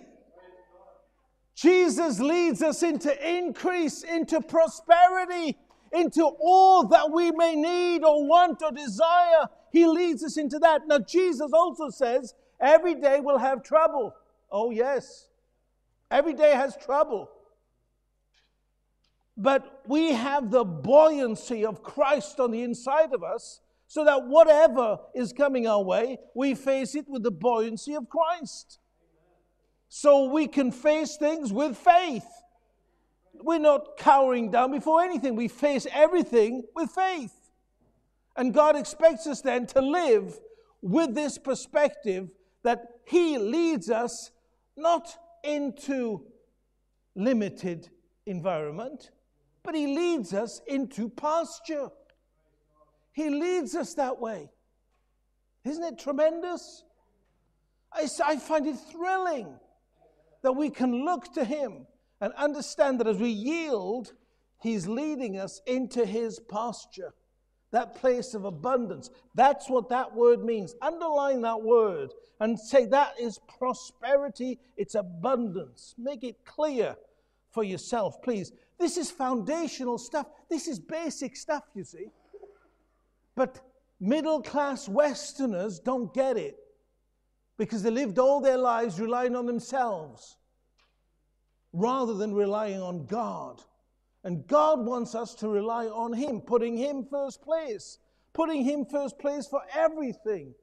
Jesus 1.55 2.19
leads 2.19 2.63
us 2.63 2.83
into 2.83 3.13
increase, 3.29 4.03
into 4.03 4.41
prosperity, 4.41 5.59
into 5.93 6.25
all 6.25 6.85
that 6.89 7.11
we 7.11 7.33
may 7.33 7.55
need 7.55 8.03
or 8.03 8.27
want 8.27 8.63
or 8.63 8.73
desire. 8.73 9.47
He 9.71 9.87
leads 9.87 10.25
us 10.25 10.39
into 10.39 10.59
that. 10.61 10.87
Now, 10.87 11.01
Jesus 11.01 11.53
also 11.53 11.91
says 11.91 12.33
every 12.61 12.95
day 12.95 13.21
we'll 13.21 13.37
have 13.37 13.63
trouble. 13.63 14.15
Oh, 14.51 14.71
yes. 14.71 15.29
Every 16.13 16.35
day 16.35 16.53
has 16.53 16.77
trouble. 16.77 17.31
But 19.35 19.83
we 19.87 20.13
have 20.13 20.51
the 20.51 20.63
buoyancy 20.63 21.65
of 21.65 21.83
Christ 21.83 22.39
on 22.39 22.51
the 22.51 22.63
inside 22.63 23.15
of 23.15 23.25
us 23.25 23.63
so 23.87 24.05
that 24.05 24.27
whatever 24.27 24.99
is 25.15 25.33
coming 25.33 25.67
our 25.67 25.83
way, 25.83 26.19
we 26.35 26.55
face 26.55 26.95
it 26.95 27.07
with 27.09 27.23
the 27.23 27.31
buoyancy 27.31 27.95
of 27.95 28.11
Christ. 28.11 28.79
So 29.89 30.25
we 30.25 30.49
can 30.49 30.71
face 30.71 31.17
things 31.17 31.51
with 31.51 31.79
faith. 31.79 32.27
We're 33.33 33.59
not 33.59 33.97
cowering 33.97 34.51
down 34.51 34.71
before 34.71 35.01
anything, 35.03 35.35
we 35.35 35.49
face 35.49 35.87
everything 35.93 36.65
with 36.77 36.91
faith. 36.91 37.35
And 38.37 38.53
God 38.53 38.77
expects 38.77 39.27
us 39.27 39.41
then 39.41 39.67
to 39.69 39.81
live 39.81 40.39
with 40.83 41.15
this 41.15 41.39
perspective 41.39 42.29
that 42.65 42.85
He 43.07 43.39
leads 43.39 43.89
us 43.91 44.31
not 44.77 45.17
into 45.43 46.27
limited 47.15 47.89
environment, 48.27 49.11
but 49.63 49.75
He 49.75 49.87
leads 49.87 50.33
us 50.33 50.61
into 50.67 51.09
pasture. 51.09 51.89
He 53.13 53.29
leads 53.29 53.75
us 53.75 53.95
that 53.95 54.19
way. 54.19 54.51
Isn't 55.65 55.85
it 55.85 55.99
tremendous? 55.99 56.85
I, 57.93 58.09
I 58.25 58.37
find 58.37 58.67
it 58.67 58.77
thrilling 58.91 59.59
that 60.43 60.53
we 60.53 60.71
can 60.71 61.05
look 61.05 61.33
to 61.35 61.45
Him 61.45 61.87
and 62.21 62.33
understand 62.35 63.01
that 63.01 63.07
as 63.07 63.19
we 63.19 63.29
yield, 63.29 64.13
He's 64.61 64.87
leading 64.87 65.39
us 65.39 65.61
into 65.67 66.07
His 66.07 66.41
pasture, 66.41 67.15
that 67.73 67.97
place 67.97 68.35
of 68.35 68.45
abundance. 68.45 69.11
That's 69.35 69.69
what 69.69 69.89
that 69.89 70.15
word 70.15 70.45
means. 70.45 70.75
Underline 70.81 71.41
that 71.43 71.61
word 71.61 72.11
and 72.41 72.59
say 72.59 72.87
that 72.87 73.15
is 73.21 73.41
prosperity, 73.59 74.59
it's 74.77 74.95
abundance. 74.95 75.95
Make 75.99 76.23
it 76.23 76.45
clear 76.45 76.97
for 77.51 77.65
yourself, 77.65 78.23
please. 78.23 78.53
This 78.79 78.97
is 78.97 79.11
foundational 79.11 79.99
stuff. 79.99 80.27
This 80.49 80.69
is 80.69 80.79
basic 80.79 81.37
stuff, 81.37 81.65
you 81.75 81.85
see. 81.85 82.07
But 83.35 83.61
middle 84.01 84.43
class 84.43 84.89
Westerners 84.89 85.79
don't 85.79 86.13
get 86.13 86.37
it 86.37 86.57
because 87.59 87.83
they 87.83 87.91
lived 87.91 88.19
all 88.19 88.41
their 88.41 88.59
lives 88.59 89.01
relying 89.01 89.37
on 89.37 89.47
themselves 89.47 90.37
rather 91.73 92.15
than 92.15 92.35
relying 92.35 92.81
on 92.81 93.07
God. 93.07 93.63
And 94.25 94.47
God 94.47 94.85
wants 94.85 95.15
us 95.15 95.35
to 95.37 95.49
rely 95.49 95.87
on 95.87 96.13
Him, 96.13 96.41
putting 96.41 96.77
Him 96.77 97.07
first 97.11 97.43
place, 97.43 97.99
putting 98.33 98.65
Him 98.65 98.85
first 98.85 99.19
place 99.19 99.47
for 99.47 99.63
everything. 99.75 100.55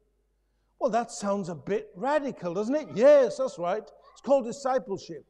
Well, 0.79 0.89
that 0.91 1.11
sounds 1.11 1.49
a 1.49 1.55
bit 1.55 1.89
radical, 1.95 2.53
doesn't 2.53 2.75
it? 2.75 2.87
Yes, 2.95 3.37
that's 3.37 3.59
right. 3.59 3.83
It's 4.13 4.21
called 4.21 4.45
discipleship. 4.45 5.25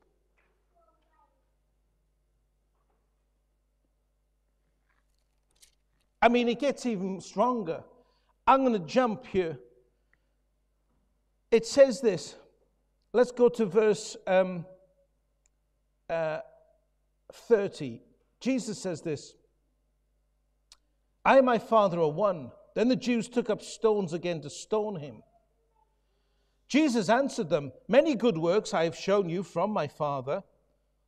I 6.22 6.28
mean, 6.28 6.50
it 6.50 6.60
gets 6.60 6.86
even 6.86 7.20
stronger. 7.22 7.84
I'm 8.46 8.64
going 8.64 8.74
to 8.74 8.88
jump 8.88 9.26
here. 9.26 9.58
It 11.50 11.66
says 11.66 12.02
this. 12.02 12.36
Let's 13.14 13.32
go 13.32 13.50
to 13.50 13.66
verse 13.66 14.16
um, 14.28 14.66
uh, 16.10 16.40
30. 17.34 18.02
Jesus 18.40 18.80
says 18.80 19.02
this 19.02 19.36
I 21.26 21.38
and 21.38 21.46
my 21.46 21.60
Father 21.60 22.00
are 22.00 22.12
one. 22.12 22.52
Then 22.76 22.88
the 22.88 22.96
Jews 22.96 23.28
took 23.28 23.50
up 23.50 23.62
stones 23.62 24.14
again 24.14 24.42
to 24.42 24.50
stone 24.50 24.96
him. 24.96 25.24
Jesus 26.68 27.10
answered 27.10 27.50
them, 27.50 27.72
Many 27.88 28.16
good 28.16 28.38
works 28.38 28.74
I 28.74 28.84
have 28.84 28.96
shown 28.96 29.28
you 29.28 29.44
from 29.44 29.72
my 29.72 29.88
Father. 29.88 30.44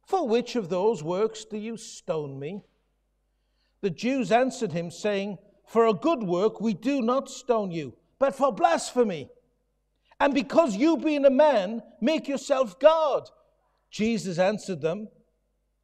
For 0.06 0.28
which 0.28 0.56
of 0.56 0.70
those 0.70 1.04
works 1.04 1.46
do 1.46 1.58
you 1.58 1.78
stone 1.78 2.40
me? 2.40 2.64
The 3.82 3.92
Jews 3.92 4.32
answered 4.32 4.72
him, 4.72 4.92
saying, 4.92 5.38
For 5.66 5.88
a 5.88 5.94
good 5.94 6.24
work 6.24 6.60
we 6.60 6.74
do 6.74 7.02
not 7.02 7.30
stone 7.30 7.72
you, 7.72 7.94
but 8.20 8.36
for 8.36 8.52
blasphemy. 8.52 9.30
And 10.20 10.34
because 10.34 10.76
you, 10.76 10.98
being 10.98 11.26
a 11.26 11.32
man, 11.32 11.82
make 12.00 12.28
yourself 12.28 12.80
God. 12.80 13.30
Jesus 13.90 14.38
answered 14.38 14.82
them, 14.82 15.10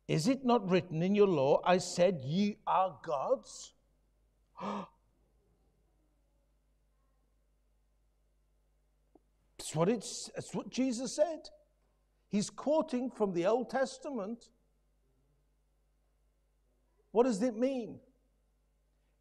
Is 0.08 0.28
it 0.28 0.46
not 0.46 0.70
written 0.70 1.04
in 1.04 1.16
your 1.16 1.28
law, 1.28 1.62
I 1.66 1.80
said, 1.80 2.22
Ye 2.24 2.58
are 2.66 2.98
gods? 3.04 3.74
That's 9.58 9.76
what, 9.76 9.90
it's, 9.90 10.30
what 10.54 10.70
Jesus 10.70 11.16
said. 11.16 11.50
He's 12.30 12.50
quoting 12.50 13.12
from 13.12 13.34
the 13.34 13.46
Old 13.46 13.70
Testament. 13.70 14.50
What 17.12 17.24
does 17.24 17.42
it 17.42 17.58
mean? 17.58 18.00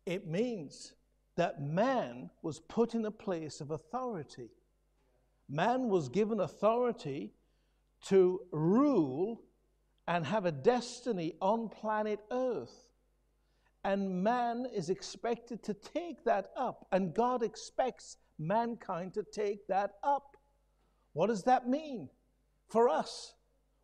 It 0.05 0.29
means 0.29 0.95
that 1.35 1.61
man 1.61 2.31
was 2.43 2.61
put 2.61 2.95
in 2.95 3.05
a 3.07 3.11
place 3.11 3.61
of 3.61 3.73
authority. 3.73 4.51
Man 5.49 5.89
was 5.89 6.09
given 6.09 6.41
authority 6.41 7.33
to 8.07 8.41
rule 8.53 9.43
and 10.09 10.27
have 10.27 10.45
a 10.45 10.53
destiny 10.53 11.35
on 11.41 11.69
planet 11.69 12.21
Earth. 12.31 12.89
And 13.85 14.23
man 14.23 14.67
is 14.75 14.91
expected 14.91 15.63
to 15.65 15.75
take 15.75 16.25
that 16.25 16.51
up, 16.57 16.87
and 16.93 17.15
God 17.15 17.43
expects 17.43 18.17
mankind 18.39 19.15
to 19.15 19.23
take 19.23 19.67
that 19.69 19.93
up. 20.03 20.37
What 21.13 21.29
does 21.29 21.45
that 21.45 21.69
mean 21.69 22.09
for 22.69 22.89
us? 22.89 23.35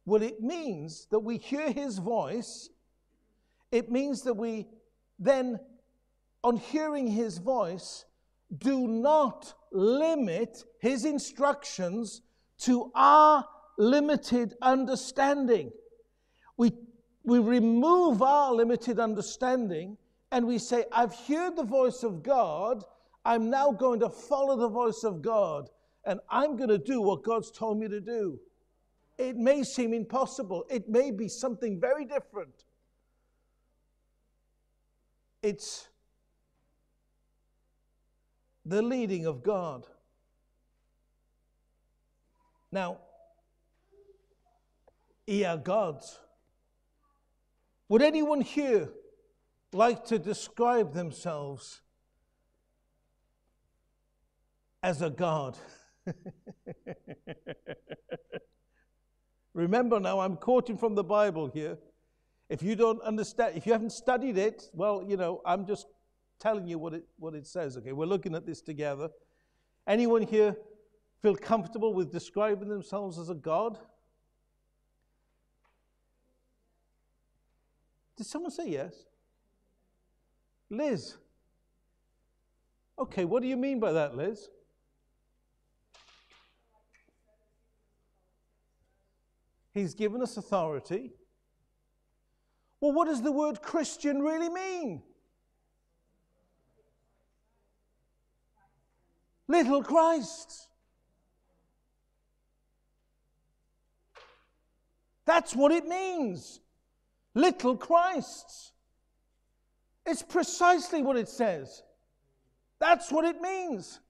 Well, 0.05 0.23
it 0.23 0.41
means 0.41 1.07
that 1.11 1.21
we 1.21 1.39
hear 1.39 1.71
his 1.71 1.99
voice. 1.99 2.69
It 3.71 3.91
means 3.91 4.23
that 4.23 4.35
we 4.35 4.67
then, 5.19 5.61
on 6.43 6.57
hearing 6.57 7.07
his 7.07 7.39
voice, 7.39 8.05
do 8.59 8.89
not 8.89 9.55
limit 9.71 10.65
his 10.81 11.05
instructions 11.05 12.23
to 12.59 12.91
our 12.95 13.47
limited 13.79 14.55
understanding. 14.61 15.71
We, 16.63 16.71
we 17.25 17.41
remove 17.41 18.23
our 18.23 18.55
limited 18.55 19.01
understanding 19.01 19.97
and 20.31 20.47
we 20.47 20.59
say, 20.59 20.85
I've 20.93 21.13
heard 21.27 21.57
the 21.57 21.65
voice 21.65 22.05
of 22.05 22.23
God. 22.23 22.85
I'm 23.25 23.51
now 23.51 23.73
going 23.73 23.99
to 23.99 24.09
follow 24.09 24.57
the 24.57 24.69
voice 24.69 25.03
of 25.03 25.23
God 25.23 25.71
and 26.05 26.21
I'm 26.31 26.57
going 26.57 26.69
to 26.69 26.79
do 26.79 27.01
what 27.01 27.25
God's 27.25 27.51
told 27.51 27.81
me 27.81 27.89
to 27.89 28.01
do. 28.01 28.39
It 29.19 29.37
may 29.37 29.65
seem 29.65 29.93
impossible, 29.93 30.65
it 30.71 30.89
may 30.89 31.11
be 31.11 31.27
something 31.27 31.81
very 31.81 32.05
different. 32.05 32.55
It's 35.43 35.89
the 38.65 38.83
leading 38.83 39.27
of 39.27 39.43
God. 39.43 39.89
Now, 42.71 42.99
ye 45.27 45.43
are 45.43 45.57
gods. 45.57 46.21
Would 47.93 48.01
anyone 48.01 48.41
here 48.41 48.89
like 49.75 50.07
to 50.07 50.19
describe 50.19 50.95
themselves 50.95 51.83
as 54.83 55.03
a 55.03 55.11
God? 55.11 55.59
Remember 59.53 60.01
now, 60.01 60.21
I'm 60.21 60.37
quoting 60.37 60.79
from 60.79 60.95
the 60.95 61.05
Bible 61.05 61.49
here. 61.49 61.77
If 62.49 62.63
you 62.63 62.77
don't 62.77 63.03
understand, 63.03 63.59
if 63.59 63.67
you 63.67 63.75
haven't 63.75 63.93
studied 63.93 64.39
it, 64.39 64.71
well, 64.73 65.05
you 65.07 65.19
know, 65.19 65.43
I'm 65.45 65.67
just 65.67 65.87
telling 66.41 66.67
you 66.67 66.79
what 66.79 66.95
it, 66.95 67.05
what 67.19 67.35
it 67.35 67.47
says. 67.47 67.77
Okay, 67.77 67.93
we're 67.93 68.07
looking 68.07 68.35
at 68.35 68.47
this 68.47 68.63
together. 68.63 69.11
Anyone 69.87 70.23
here 70.23 70.57
feel 71.21 71.37
comfortable 71.37 71.93
with 71.93 72.11
describing 72.11 72.71
themselves 72.71 73.19
as 73.19 73.29
a 73.29 73.35
God? 73.35 73.79
Did 78.23 78.29
someone 78.29 78.53
say 78.53 78.69
yes? 78.69 78.95
Liz. 80.71 81.17
Okay, 82.97 83.25
what 83.25 83.43
do 83.43 83.49
you 83.49 83.57
mean 83.57 83.81
by 83.81 83.91
that, 83.91 84.17
Liz? 84.17 84.49
He's 89.75 89.93
given 89.95 90.23
us 90.23 90.37
authority. 90.37 91.11
Well, 92.81 92.93
what 92.93 93.07
does 93.07 93.23
the 93.23 93.33
word 93.33 93.61
Christian 93.61 94.23
really 94.23 94.51
mean? 94.51 95.03
Little 99.49 99.83
Christ. 99.83 100.69
That's 105.25 105.57
what 105.57 105.73
it 105.73 105.89
means. 105.89 106.61
Little 107.35 107.77
Christs. 107.77 108.73
It's 110.05 110.23
precisely 110.23 111.03
what 111.03 111.17
it 111.17 111.29
says. 111.29 111.83
That's 112.81 113.13
what 113.13 113.25
it 113.25 113.41
means. 113.41 114.01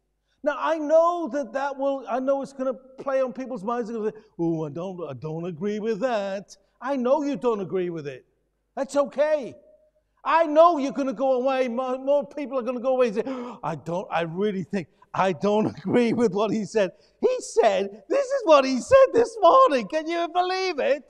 Now 0.43 0.57
I 0.59 0.79
know 0.79 1.29
that 1.33 1.53
that 1.53 1.79
will. 1.79 2.05
I 2.09 2.19
know 2.19 2.43
it's 2.43 2.53
going 2.53 2.73
to 2.73 2.79
play 3.03 3.21
on 3.21 3.33
people's 3.33 3.63
minds. 3.63 3.91
Oh, 4.39 4.65
I 4.65 4.71
don't. 4.71 5.09
I 5.09 5.13
don't 5.13 5.45
agree 5.45 5.79
with 5.79 6.01
that. 6.01 6.57
I 6.81 6.97
know 6.97 7.23
you 7.23 7.37
don't 7.37 7.61
agree 7.61 7.91
with 7.91 8.07
it. 8.09 8.25
That's 8.75 8.97
okay. 8.97 9.55
I 10.25 10.45
know 10.45 10.79
you're 10.79 10.93
going 10.93 11.09
to 11.09 11.13
go 11.13 11.35
away. 11.35 11.69
More, 11.69 12.27
people 12.27 12.59
are 12.59 12.63
going 12.63 12.77
to 12.77 12.83
go 12.83 12.95
away 12.95 13.09
and 13.09 13.17
say, 13.17 13.57
I 13.63 13.75
don't. 13.75 14.07
I 14.11 14.23
really 14.23 14.65
think 14.65 14.89
I 15.15 15.33
don't 15.33 15.67
agree 15.79 16.13
with 16.13 16.33
what 16.33 16.51
he 16.51 16.65
said. 16.65 16.93
He 17.21 17.37
said, 17.41 18.03
This 18.09 18.25
is 18.25 18.43
what 18.45 18.65
he 18.65 18.81
said 18.81 19.07
this 19.13 19.37
morning. 19.41 19.87
Can 19.89 20.09
you 20.09 20.29
believe 20.33 20.79
it? 20.79 21.05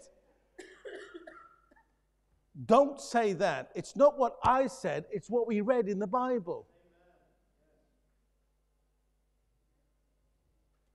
Don't 2.67 3.01
say 3.01 3.33
that. 3.35 3.71
It's 3.75 3.97
not 3.97 4.19
what 4.19 4.37
I 4.45 4.67
said, 4.67 5.07
it's 5.11 5.31
what 5.31 5.47
we 5.47 5.61
read 5.61 5.89
in 5.89 5.99
the 5.99 6.07
Bible. 6.07 6.67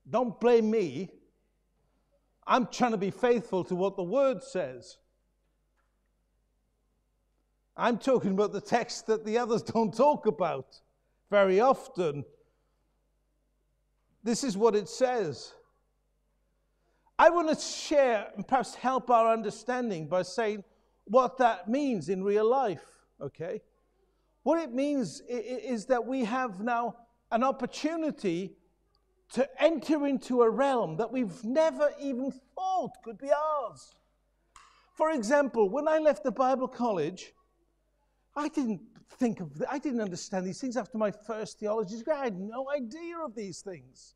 Don't 0.10 0.40
blame 0.40 0.70
me. 0.72 1.12
I'm 2.46 2.68
trying 2.68 2.92
to 2.92 2.98
be 2.98 3.12
faithful 3.12 3.64
to 3.66 3.76
what 3.76 3.98
the 3.98 4.04
word 4.04 4.42
says. 4.42 4.98
I'm 7.76 7.98
talking 7.98 8.32
about 8.32 8.54
the 8.54 8.62
text 8.62 9.08
that 9.08 9.26
the 9.26 9.38
others 9.38 9.62
don't 9.74 9.96
talk 9.96 10.26
about 10.26 10.80
very 11.30 11.60
often. 11.60 12.24
This 14.24 14.44
is 14.44 14.58
what 14.58 14.76
it 14.76 14.88
says. 14.88 15.54
I 17.20 17.30
want 17.30 17.50
to 17.50 17.56
share 17.56 18.28
and 18.36 18.48
perhaps 18.48 18.76
help 18.76 19.10
our 19.10 19.34
understanding 19.34 20.08
by 20.08 20.22
saying 20.22 20.64
what 21.10 21.38
that 21.38 21.70
means 21.70 22.10
in 22.10 22.24
real 22.24 22.50
life, 22.50 22.84
okay? 23.22 23.62
What 24.44 24.60
it 24.60 24.74
means 24.74 25.22
is 25.28 25.86
that 25.88 26.06
we 26.06 26.26
have 26.26 26.62
now 26.62 26.96
an 27.32 27.44
opportunity 27.44 28.56
to 29.34 29.48
enter 29.62 30.08
into 30.08 30.42
a 30.42 30.50
realm 30.50 30.98
that 30.98 31.12
we've 31.12 31.44
never 31.44 31.92
even 32.00 32.32
thought 32.56 32.92
could 33.04 33.18
be 33.18 33.30
ours. 33.30 33.96
For 34.96 35.12
example, 35.12 35.70
when 35.70 35.88
I 35.88 35.98
left 35.98 36.24
the 36.24 36.32
Bible 36.32 36.68
college, 36.68 37.34
I 38.36 38.48
didn't 38.48 38.82
think 39.20 39.42
of, 39.42 39.52
I 39.70 39.80
didn't 39.80 40.02
understand 40.02 40.46
these 40.46 40.62
things 40.62 40.78
after 40.78 40.98
my 40.98 41.12
first 41.12 41.60
theology 41.60 41.98
degree. 41.98 42.14
I 42.14 42.24
had 42.26 42.40
no 42.40 42.70
idea 42.70 43.18
of 43.24 43.36
these 43.36 43.62
things. 43.62 44.16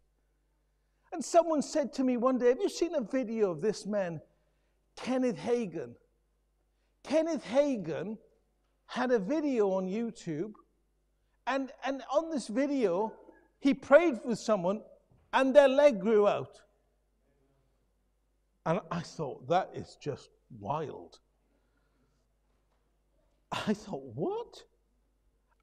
And 1.12 1.24
someone 1.24 1.62
said 1.62 1.92
to 1.94 2.04
me 2.04 2.18
one 2.18 2.38
day, 2.38 2.50
Have 2.50 2.62
you 2.62 2.70
seen 2.70 2.96
a 2.96 3.02
video 3.02 3.52
of 3.52 3.62
this 3.62 3.86
man, 3.86 4.22
Kenneth 4.96 5.38
Hagin? 5.38 5.96
Kenneth 7.04 7.44
Hagin 7.46 8.18
had 8.86 9.12
a 9.12 9.20
video 9.20 9.72
on 9.72 9.88
YouTube, 9.88 10.54
and, 11.48 11.72
and 11.86 12.04
on 12.12 12.30
this 12.30 12.48
video, 12.48 13.14
he 13.60 13.74
prayed 13.74 14.22
for 14.22 14.36
someone, 14.36 14.82
and 15.34 15.56
their 15.56 15.68
leg 15.68 16.00
grew 16.00 16.28
out. 16.28 16.60
And 18.66 18.80
I 18.92 19.02
thought, 19.02 19.48
that 19.48 19.72
is 19.74 19.98
just 20.02 20.30
wild. 20.60 21.20
I 23.52 23.74
thought, 23.74 24.04
what? 24.16 24.64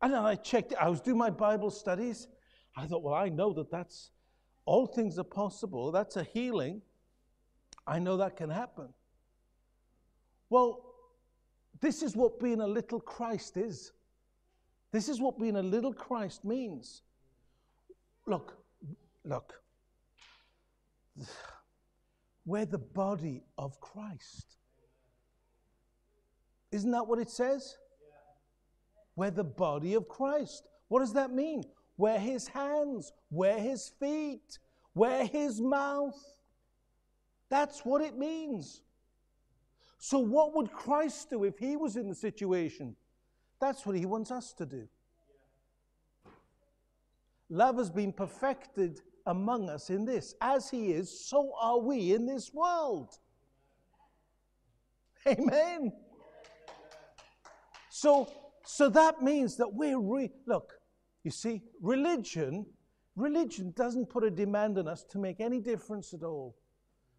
And 0.03 0.13
then 0.13 0.25
I 0.25 0.35
checked, 0.35 0.73
it. 0.73 0.79
I 0.81 0.89
was 0.89 1.01
doing 1.01 1.19
my 1.19 1.31
Bible 1.31 1.71
studies. 1.71 2.29
I 2.77 2.87
thought, 2.87 3.03
well, 3.03 3.15
I 3.15 3.29
know 3.29 3.53
that 3.55 3.71
that's 3.71 4.11
all 4.65 4.87
things 4.87 5.19
are 5.19 5.25
possible. 5.25 5.91
That's 5.93 6.17
a 6.17 6.25
healing. 6.25 6.83
I 7.87 7.99
know 7.99 8.17
that 8.19 8.37
can 8.37 8.51
happen. 8.51 8.89
Well, 10.51 10.88
this 11.81 12.03
is 12.03 12.17
what 12.17 12.41
being 12.41 12.61
a 12.61 12.67
little 12.67 13.01
Christ 13.01 13.57
is. 13.57 13.93
This 14.93 15.09
is 15.09 15.21
what 15.21 15.39
being 15.39 15.57
a 15.57 15.63
little 15.63 15.93
Christ 15.93 16.45
means. 16.45 17.03
Look, 18.27 18.57
look. 19.25 19.55
We're 22.47 22.67
the 22.67 22.79
body 22.79 23.43
of 23.59 23.81
Christ. 23.81 24.57
Isn't 26.73 26.91
that 26.91 27.07
what 27.07 27.19
it 27.19 27.31
says? 27.31 27.77
We're 29.17 29.31
the 29.31 29.45
body 29.45 29.95
of 29.95 30.09
Christ. 30.09 30.69
What 30.89 31.01
does 31.01 31.13
that 31.15 31.33
mean? 31.33 31.65
We're 31.97 32.19
his 32.19 32.47
hands, 32.47 33.13
we're 33.29 33.59
his 33.59 33.91
feet, 34.01 34.59
we're 34.95 35.25
his 35.25 35.61
mouth. 35.61 36.17
That's 37.51 37.85
what 37.85 38.01
it 38.01 38.17
means. 38.17 38.83
So, 39.99 40.19
what 40.19 40.55
would 40.55 40.73
Christ 40.73 41.31
do 41.31 41.45
if 41.45 41.59
he 41.59 41.77
was 41.77 41.97
in 41.97 42.09
the 42.09 42.15
situation? 42.15 42.97
That's 43.61 43.85
what 43.85 43.97
he 43.97 44.07
wants 44.07 44.31
us 44.31 44.53
to 44.55 44.67
do. 44.67 44.89
Love 47.51 47.79
has 47.79 47.91
been 47.91 48.13
perfected 48.13 49.01
among 49.27 49.69
us 49.69 49.91
in 49.91 50.05
this. 50.05 50.35
As 50.41 50.71
he 50.71 50.93
is, 50.93 51.27
so 51.29 51.53
are 51.61 51.81
we 51.81 52.13
in 52.13 52.27
this 52.27 52.53
world. 52.55 53.19
Amen. 55.27 55.93
So, 57.91 58.31
so 58.65 58.89
that 58.91 59.23
means 59.23 59.57
that 59.57 59.73
we're 59.73 59.99
re- 59.99 60.31
look, 60.47 60.75
you 61.25 61.31
see, 61.31 61.63
religion, 61.81 62.67
religion 63.17 63.73
doesn't 63.77 64.09
put 64.09 64.23
a 64.23 64.31
demand 64.31 64.79
on 64.79 64.87
us 64.87 65.05
to 65.11 65.19
make 65.19 65.41
any 65.41 65.61
difference 65.61 66.15
at 66.15 66.23
all. 66.23 66.57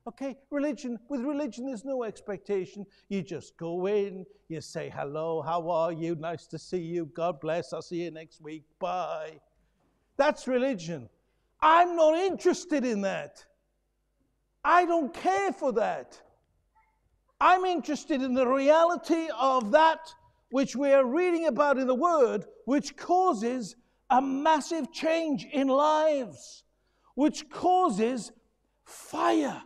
Okay, 0.07 0.37
religion, 0.49 0.97
with 1.09 1.21
religion, 1.21 1.67
there's 1.67 1.85
no 1.85 2.03
expectation. 2.03 2.85
You 3.09 3.21
just 3.21 3.57
go 3.57 3.87
in, 3.87 4.25
you 4.47 4.61
say, 4.61 4.91
hello, 4.95 5.41
how 5.41 5.69
are 5.69 5.91
you? 5.91 6.15
Nice 6.15 6.47
to 6.47 6.57
see 6.57 6.79
you. 6.79 7.05
God 7.13 7.39
bless. 7.39 7.73
I'll 7.73 7.81
see 7.81 8.03
you 8.03 8.11
next 8.11 8.41
week. 8.41 8.63
Bye. 8.79 9.39
That's 10.17 10.47
religion. 10.47 11.09
I'm 11.61 11.95
not 11.95 12.17
interested 12.17 12.85
in 12.85 13.01
that. 13.01 13.45
I 14.63 14.85
don't 14.85 15.13
care 15.13 15.51
for 15.51 15.73
that. 15.73 16.19
I'm 17.41 17.65
interested 17.65 18.21
in 18.21 18.33
the 18.33 18.47
reality 18.47 19.27
of 19.37 19.71
that 19.71 19.99
which 20.51 20.75
we 20.75 20.91
are 20.91 21.05
reading 21.05 21.47
about 21.47 21.77
in 21.77 21.87
the 21.87 21.95
Word, 21.95 22.45
which 22.65 22.97
causes 22.97 23.75
a 24.09 24.21
massive 24.21 24.91
change 24.91 25.45
in 25.45 25.67
lives, 25.67 26.63
which 27.15 27.49
causes 27.49 28.31
fire 28.83 29.61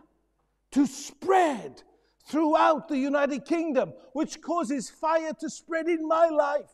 to 0.74 0.86
spread 0.88 1.82
throughout 2.26 2.88
the 2.88 2.98
United 2.98 3.44
Kingdom, 3.44 3.92
which 4.12 4.40
causes 4.40 4.90
fire 4.90 5.32
to 5.38 5.48
spread 5.48 5.86
in 5.88 6.06
my 6.06 6.26
life 6.26 6.70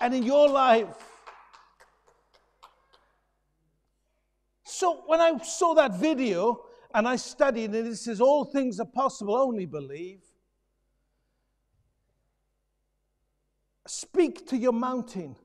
and 0.00 0.12
in 0.12 0.24
your 0.24 0.48
life. 0.48 0.88
So 4.64 5.04
when 5.06 5.20
I 5.20 5.38
saw 5.38 5.74
that 5.74 6.00
video 6.00 6.64
and 6.92 7.06
I 7.06 7.14
studied, 7.14 7.70
and 7.74 7.86
it 7.86 7.96
says, 7.96 8.20
All 8.20 8.44
things 8.44 8.80
are 8.80 8.86
possible, 8.86 9.36
only 9.36 9.66
believe. 9.66 10.22
Speak 13.86 14.48
to 14.48 14.56
your 14.56 14.72
mountain. 14.72 15.36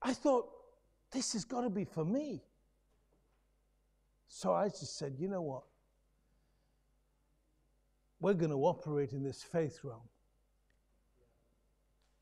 I 0.00 0.14
thought, 0.14 0.48
this 1.12 1.34
has 1.34 1.44
got 1.44 1.60
to 1.60 1.70
be 1.70 1.84
for 1.84 2.04
me. 2.04 2.42
So 4.34 4.54
I 4.54 4.68
just 4.68 4.96
said, 4.96 5.16
you 5.18 5.28
know 5.28 5.42
what? 5.42 5.64
We're 8.18 8.32
going 8.32 8.50
to 8.50 8.56
operate 8.56 9.12
in 9.12 9.22
this 9.22 9.42
faith 9.42 9.80
realm. 9.84 10.08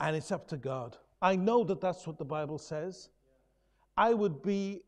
And 0.01 0.17
it's 0.17 0.33
up 0.33 0.49
to 0.49 0.57
God. 0.57 0.97
I 1.23 1.37
know 1.37 1.63
that 1.63 1.81
that's 1.81 2.09
what 2.09 2.19
the 2.19 2.25
Bible 2.25 2.59
says. 2.59 3.11
I 3.97 4.13
would 4.13 4.43
be 4.43 4.83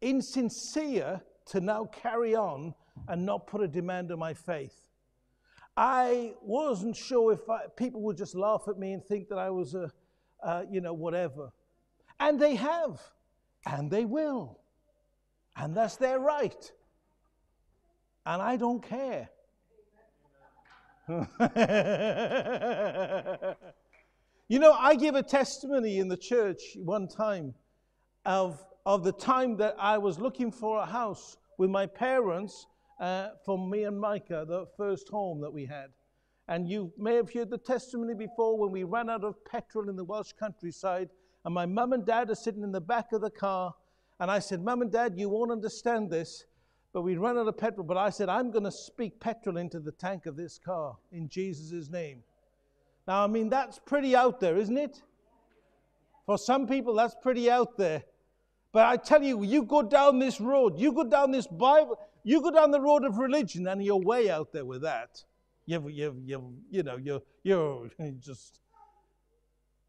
insincere 0.00 1.20
to 1.46 1.60
now 1.60 1.86
carry 1.86 2.36
on 2.36 2.72
and 3.08 3.26
not 3.26 3.48
put 3.48 3.62
a 3.62 3.68
demand 3.68 4.12
on 4.12 4.20
my 4.20 4.32
faith. 4.32 4.86
I 5.76 6.34
wasn't 6.40 6.94
sure 6.94 7.32
if 7.32 7.50
I, 7.50 7.62
people 7.76 8.00
would 8.02 8.16
just 8.16 8.36
laugh 8.36 8.62
at 8.68 8.78
me 8.78 8.92
and 8.92 9.04
think 9.04 9.28
that 9.30 9.38
I 9.38 9.50
was 9.50 9.74
a, 9.74 9.90
uh, 10.40 10.62
you 10.70 10.80
know, 10.80 10.92
whatever. 10.92 11.50
And 12.20 12.38
they 12.38 12.54
have, 12.54 13.00
and 13.66 13.90
they 13.90 14.04
will. 14.04 14.59
And 15.56 15.76
that's 15.76 15.96
their 15.96 16.18
right. 16.18 16.72
And 18.26 18.40
I 18.40 18.56
don't 18.56 18.82
care. 18.82 19.28
you 24.48 24.58
know, 24.58 24.72
I 24.72 24.94
give 24.94 25.16
a 25.16 25.22
testimony 25.22 25.98
in 25.98 26.08
the 26.08 26.16
church 26.16 26.76
one 26.76 27.08
time 27.08 27.54
of, 28.24 28.64
of 28.86 29.02
the 29.02 29.12
time 29.12 29.56
that 29.56 29.74
I 29.78 29.98
was 29.98 30.20
looking 30.20 30.52
for 30.52 30.78
a 30.78 30.86
house 30.86 31.36
with 31.58 31.70
my 31.70 31.86
parents 31.86 32.66
uh, 33.00 33.30
for 33.44 33.58
me 33.58 33.84
and 33.84 33.98
Micah, 33.98 34.44
the 34.46 34.66
first 34.76 35.08
home 35.08 35.40
that 35.40 35.52
we 35.52 35.64
had. 35.64 35.88
And 36.48 36.68
you 36.68 36.92
may 36.98 37.14
have 37.14 37.32
heard 37.32 37.50
the 37.50 37.58
testimony 37.58 38.14
before 38.14 38.58
when 38.58 38.70
we 38.70 38.84
ran 38.84 39.08
out 39.08 39.24
of 39.24 39.42
petrol 39.44 39.88
in 39.88 39.96
the 39.96 40.04
Welsh 40.04 40.32
countryside, 40.38 41.08
and 41.44 41.54
my 41.54 41.64
mum 41.64 41.92
and 41.92 42.04
dad 42.04 42.30
are 42.30 42.34
sitting 42.34 42.62
in 42.62 42.72
the 42.72 42.80
back 42.80 43.12
of 43.12 43.20
the 43.20 43.30
car. 43.30 43.74
And 44.20 44.30
I 44.30 44.38
said, 44.38 44.62
Mum 44.62 44.82
and 44.82 44.92
Dad, 44.92 45.14
you 45.16 45.30
won't 45.30 45.50
understand 45.50 46.10
this, 46.10 46.44
but 46.92 47.02
we 47.02 47.16
ran 47.16 47.38
out 47.38 47.48
of 47.48 47.56
petrol. 47.56 47.86
But 47.86 47.96
I 47.96 48.10
said, 48.10 48.28
I'm 48.28 48.50
going 48.50 48.64
to 48.64 48.70
speak 48.70 49.18
petrol 49.18 49.56
into 49.56 49.80
the 49.80 49.92
tank 49.92 50.26
of 50.26 50.36
this 50.36 50.58
car 50.58 50.96
in 51.10 51.26
Jesus' 51.28 51.88
name. 51.88 52.22
Now, 53.08 53.24
I 53.24 53.26
mean, 53.26 53.48
that's 53.48 53.78
pretty 53.78 54.14
out 54.14 54.38
there, 54.38 54.58
isn't 54.58 54.76
it? 54.76 55.02
For 56.26 56.36
some 56.36 56.66
people, 56.66 56.94
that's 56.94 57.16
pretty 57.22 57.50
out 57.50 57.78
there. 57.78 58.04
But 58.72 58.86
I 58.86 58.98
tell 58.98 59.22
you, 59.22 59.42
you 59.42 59.64
go 59.64 59.82
down 59.82 60.18
this 60.18 60.38
road, 60.38 60.78
you 60.78 60.92
go 60.92 61.04
down 61.04 61.30
this 61.30 61.46
Bible, 61.46 61.98
you 62.22 62.42
go 62.42 62.50
down 62.50 62.70
the 62.70 62.80
road 62.80 63.04
of 63.04 63.16
religion, 63.16 63.66
and 63.66 63.82
you're 63.82 63.96
way 63.96 64.30
out 64.30 64.52
there 64.52 64.66
with 64.66 64.82
that. 64.82 65.24
You, 65.64 65.88
you, 65.88 66.22
you, 66.24 66.54
you 66.70 66.82
know, 66.82 66.98
you're, 66.98 67.22
you're 67.42 67.90
just. 68.20 68.60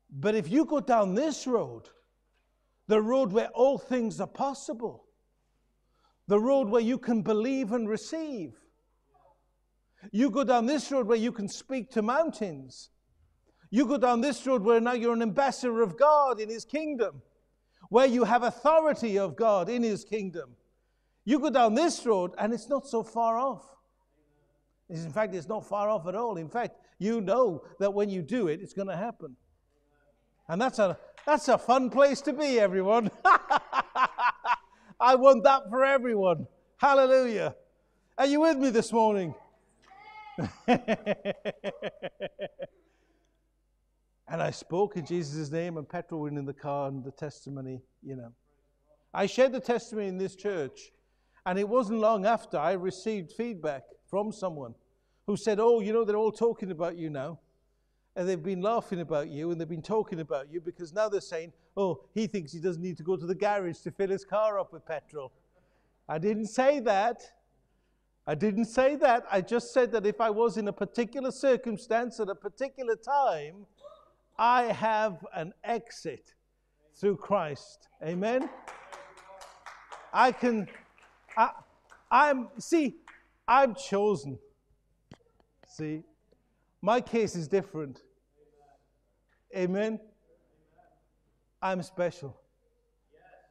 But 0.09 0.35
if 0.35 0.49
you 0.49 0.65
go 0.65 0.79
down 0.79 1.15
this 1.15 1.45
road, 1.45 1.89
the 2.91 3.01
road 3.01 3.31
where 3.31 3.47
all 3.53 3.77
things 3.77 4.19
are 4.19 4.27
possible, 4.27 5.05
the 6.27 6.37
road 6.37 6.67
where 6.67 6.81
you 6.81 6.97
can 6.97 7.21
believe 7.21 7.71
and 7.71 7.87
receive, 7.87 8.51
you 10.11 10.29
go 10.29 10.43
down 10.43 10.65
this 10.65 10.91
road 10.91 11.07
where 11.07 11.17
you 11.17 11.31
can 11.31 11.47
speak 11.47 11.89
to 11.91 12.01
mountains. 12.01 12.89
You 13.69 13.85
go 13.85 13.97
down 13.97 14.19
this 14.19 14.45
road 14.45 14.63
where 14.63 14.81
now 14.81 14.91
you're 14.91 15.13
an 15.13 15.21
ambassador 15.21 15.81
of 15.81 15.97
God 15.97 16.41
in 16.41 16.49
His 16.49 16.65
kingdom, 16.65 17.21
where 17.87 18.07
you 18.07 18.25
have 18.25 18.43
authority 18.43 19.17
of 19.17 19.37
God 19.37 19.69
in 19.69 19.83
His 19.83 20.03
kingdom. 20.03 20.57
You 21.23 21.39
go 21.39 21.49
down 21.49 21.75
this 21.75 22.05
road, 22.05 22.33
and 22.37 22.51
it's 22.51 22.67
not 22.67 22.85
so 22.85 23.03
far 23.03 23.37
off. 23.37 23.63
In 24.89 25.11
fact, 25.11 25.33
it's 25.33 25.47
not 25.47 25.65
far 25.65 25.87
off 25.87 26.07
at 26.07 26.15
all. 26.15 26.35
In 26.35 26.49
fact, 26.49 26.75
you 26.99 27.21
know 27.21 27.63
that 27.79 27.93
when 27.93 28.09
you 28.09 28.21
do 28.21 28.49
it, 28.49 28.59
it's 28.61 28.73
going 28.73 28.89
to 28.89 28.97
happen. 28.97 29.37
And 30.49 30.61
that's 30.61 30.79
a, 30.79 30.97
that's 31.25 31.47
a 31.47 31.57
fun 31.57 31.89
place 31.89 32.21
to 32.21 32.33
be, 32.33 32.59
everyone. 32.59 33.09
I 34.99 35.15
want 35.15 35.43
that 35.43 35.69
for 35.69 35.83
everyone. 35.83 36.47
Hallelujah. 36.77 37.55
Are 38.17 38.25
you 38.25 38.41
with 38.41 38.57
me 38.57 38.69
this 38.69 38.91
morning? 38.91 39.33
and 40.67 40.81
I 44.29 44.51
spoke 44.51 44.97
in 44.97 45.05
Jesus' 45.05 45.51
name, 45.51 45.77
and 45.77 45.87
petrol 45.87 46.21
went 46.21 46.37
in 46.37 46.45
the 46.45 46.53
car, 46.53 46.87
and 46.87 47.03
the 47.03 47.11
testimony, 47.11 47.81
you 48.01 48.15
know. 48.15 48.31
I 49.13 49.25
shared 49.25 49.51
the 49.51 49.59
testimony 49.59 50.07
in 50.07 50.17
this 50.17 50.35
church 50.35 50.91
and 51.45 51.57
it 51.57 51.67
wasn't 51.67 51.99
long 51.99 52.25
after 52.25 52.57
I 52.57 52.73
received 52.73 53.31
feedback 53.31 53.83
from 54.09 54.31
someone 54.31 54.75
who 55.25 55.35
said, 55.35 55.59
Oh, 55.59 55.79
you 55.79 55.93
know, 55.93 56.05
they're 56.05 56.15
all 56.15 56.31
talking 56.31 56.71
about 56.71 56.97
you 56.97 57.09
now. 57.09 57.39
And 58.15 58.27
they've 58.27 58.41
been 58.41 58.61
laughing 58.61 58.99
about 58.99 59.29
you 59.29 59.51
and 59.51 59.59
they've 59.59 59.69
been 59.69 59.81
talking 59.81 60.19
about 60.19 60.51
you 60.51 60.59
because 60.59 60.93
now 60.93 61.07
they're 61.07 61.21
saying, 61.21 61.53
Oh, 61.77 62.03
he 62.13 62.27
thinks 62.27 62.51
he 62.51 62.59
doesn't 62.59 62.81
need 62.81 62.97
to 62.97 63.03
go 63.03 63.15
to 63.15 63.25
the 63.25 63.35
garage 63.35 63.79
to 63.79 63.91
fill 63.91 64.09
his 64.09 64.25
car 64.25 64.59
up 64.59 64.73
with 64.73 64.85
petrol. 64.85 65.31
I 66.09 66.17
didn't 66.17 66.47
say 66.47 66.79
that. 66.81 67.21
I 68.27 68.35
didn't 68.35 68.65
say 68.65 68.95
that. 68.97 69.25
I 69.31 69.41
just 69.41 69.73
said 69.73 69.91
that 69.93 70.05
if 70.05 70.19
I 70.19 70.29
was 70.29 70.57
in 70.57 70.67
a 70.67 70.73
particular 70.73 71.31
circumstance 71.31 72.19
at 72.19 72.29
a 72.29 72.35
particular 72.35 72.95
time, 72.95 73.65
I 74.37 74.63
have 74.63 75.25
an 75.33 75.53
exit 75.63 76.33
through 76.95 77.17
Christ. 77.17 77.87
Amen? 78.03 78.49
I 80.13 80.33
can 80.33 80.67
I, 81.37 81.51
I'm, 82.09 82.49
see, 82.57 82.97
I'm 83.47 83.75
chosen. 83.75 84.37
See, 85.67 86.03
my 86.81 86.99
case 87.01 87.35
is 87.35 87.47
different. 87.47 88.01
Amen. 89.55 89.99
I'm 91.61 91.83
special. 91.83 92.35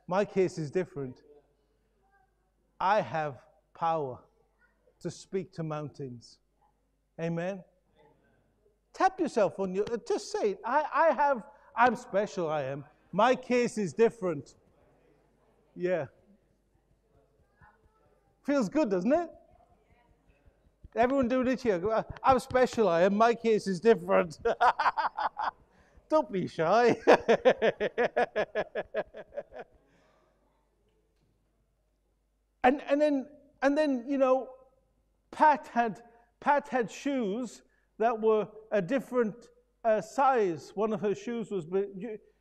My 0.09 0.25
case 0.25 0.59
is 0.59 0.71
different. 0.71 1.23
I 2.81 3.01
have 3.01 3.37
power 3.75 4.19
to 5.01 5.11
speak 5.11 5.53
to 5.53 5.63
mountains. 5.63 6.39
Amen. 7.21 7.63
Tap 8.93 9.21
yourself 9.21 9.61
on 9.61 9.75
your, 9.75 9.85
just 10.09 10.33
say 10.33 10.53
it. 10.53 10.61
I, 10.65 10.85
I 10.93 11.15
have, 11.15 11.43
I'm 11.77 11.95
special, 11.95 12.49
I 12.49 12.63
am. 12.63 12.85
My 13.13 13.35
case 13.35 13.79
is 13.79 13.93
different. 13.93 14.57
Yeah. 15.77 16.07
Feels 18.45 18.69
good, 18.69 18.91
doesn't 18.91 19.13
it? 19.13 19.31
Everyone 20.97 21.29
doing 21.29 21.47
it 21.47 21.61
here. 21.61 22.05
I'm 22.23 22.41
special, 22.41 22.89
I 22.89 23.03
am. 23.03 23.17
My 23.17 23.35
case 23.35 23.67
is 23.69 23.79
different. 23.79 24.39
Don't 26.09 26.33
be 26.33 26.49
shy. 26.49 26.97
and, 32.65 32.83
and 32.89 33.01
then, 33.01 33.27
and 33.63 33.79
then, 33.79 34.05
you 34.09 34.19
know, 34.19 34.49
Pat 35.31 35.69
had, 35.73 36.03
Pat 36.41 36.67
had 36.69 36.91
shoes 36.91 37.63
that 37.99 38.21
were 38.21 38.49
a 38.73 38.83
different 38.83 39.37
uh, 39.85 40.01
size. 40.01 40.73
One 40.75 40.93
of 40.93 41.01
her 41.01 41.15
shoes 41.15 41.53
was, 41.53 41.67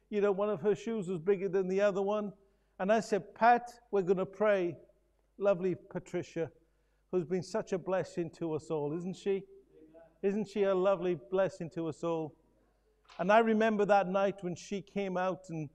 you 0.09 0.21
know, 0.21 0.31
one 0.31 0.49
of 0.49 0.59
her 0.61 0.73
shoes 0.73 1.07
was 1.07 1.19
bigger 1.19 1.49
than 1.49 1.67
the 1.67 1.81
other 1.81 2.01
one. 2.01 2.33
And 2.79 2.91
I 2.91 2.99
said, 3.01 3.35
Pat, 3.35 3.71
we're 3.91 4.01
going 4.01 4.17
to 4.17 4.25
pray. 4.25 4.75
Lovely 5.37 5.75
Patricia, 5.75 6.51
who's 7.11 7.25
been 7.25 7.43
such 7.43 7.73
a 7.73 7.77
blessing 7.77 8.29
to 8.31 8.53
us 8.53 8.69
all, 8.69 8.95
isn't 8.97 9.15
she? 9.15 9.43
Isn't 10.21 10.47
she 10.47 10.63
a 10.63 10.75
lovely 10.75 11.17
blessing 11.31 11.69
to 11.71 11.87
us 11.87 12.03
all? 12.03 12.35
And 13.17 13.31
I 13.31 13.39
remember 13.39 13.85
that 13.85 14.07
night 14.07 14.37
when 14.41 14.55
she 14.55 14.81
came 14.81 15.17
out, 15.17 15.49
and, 15.49 15.69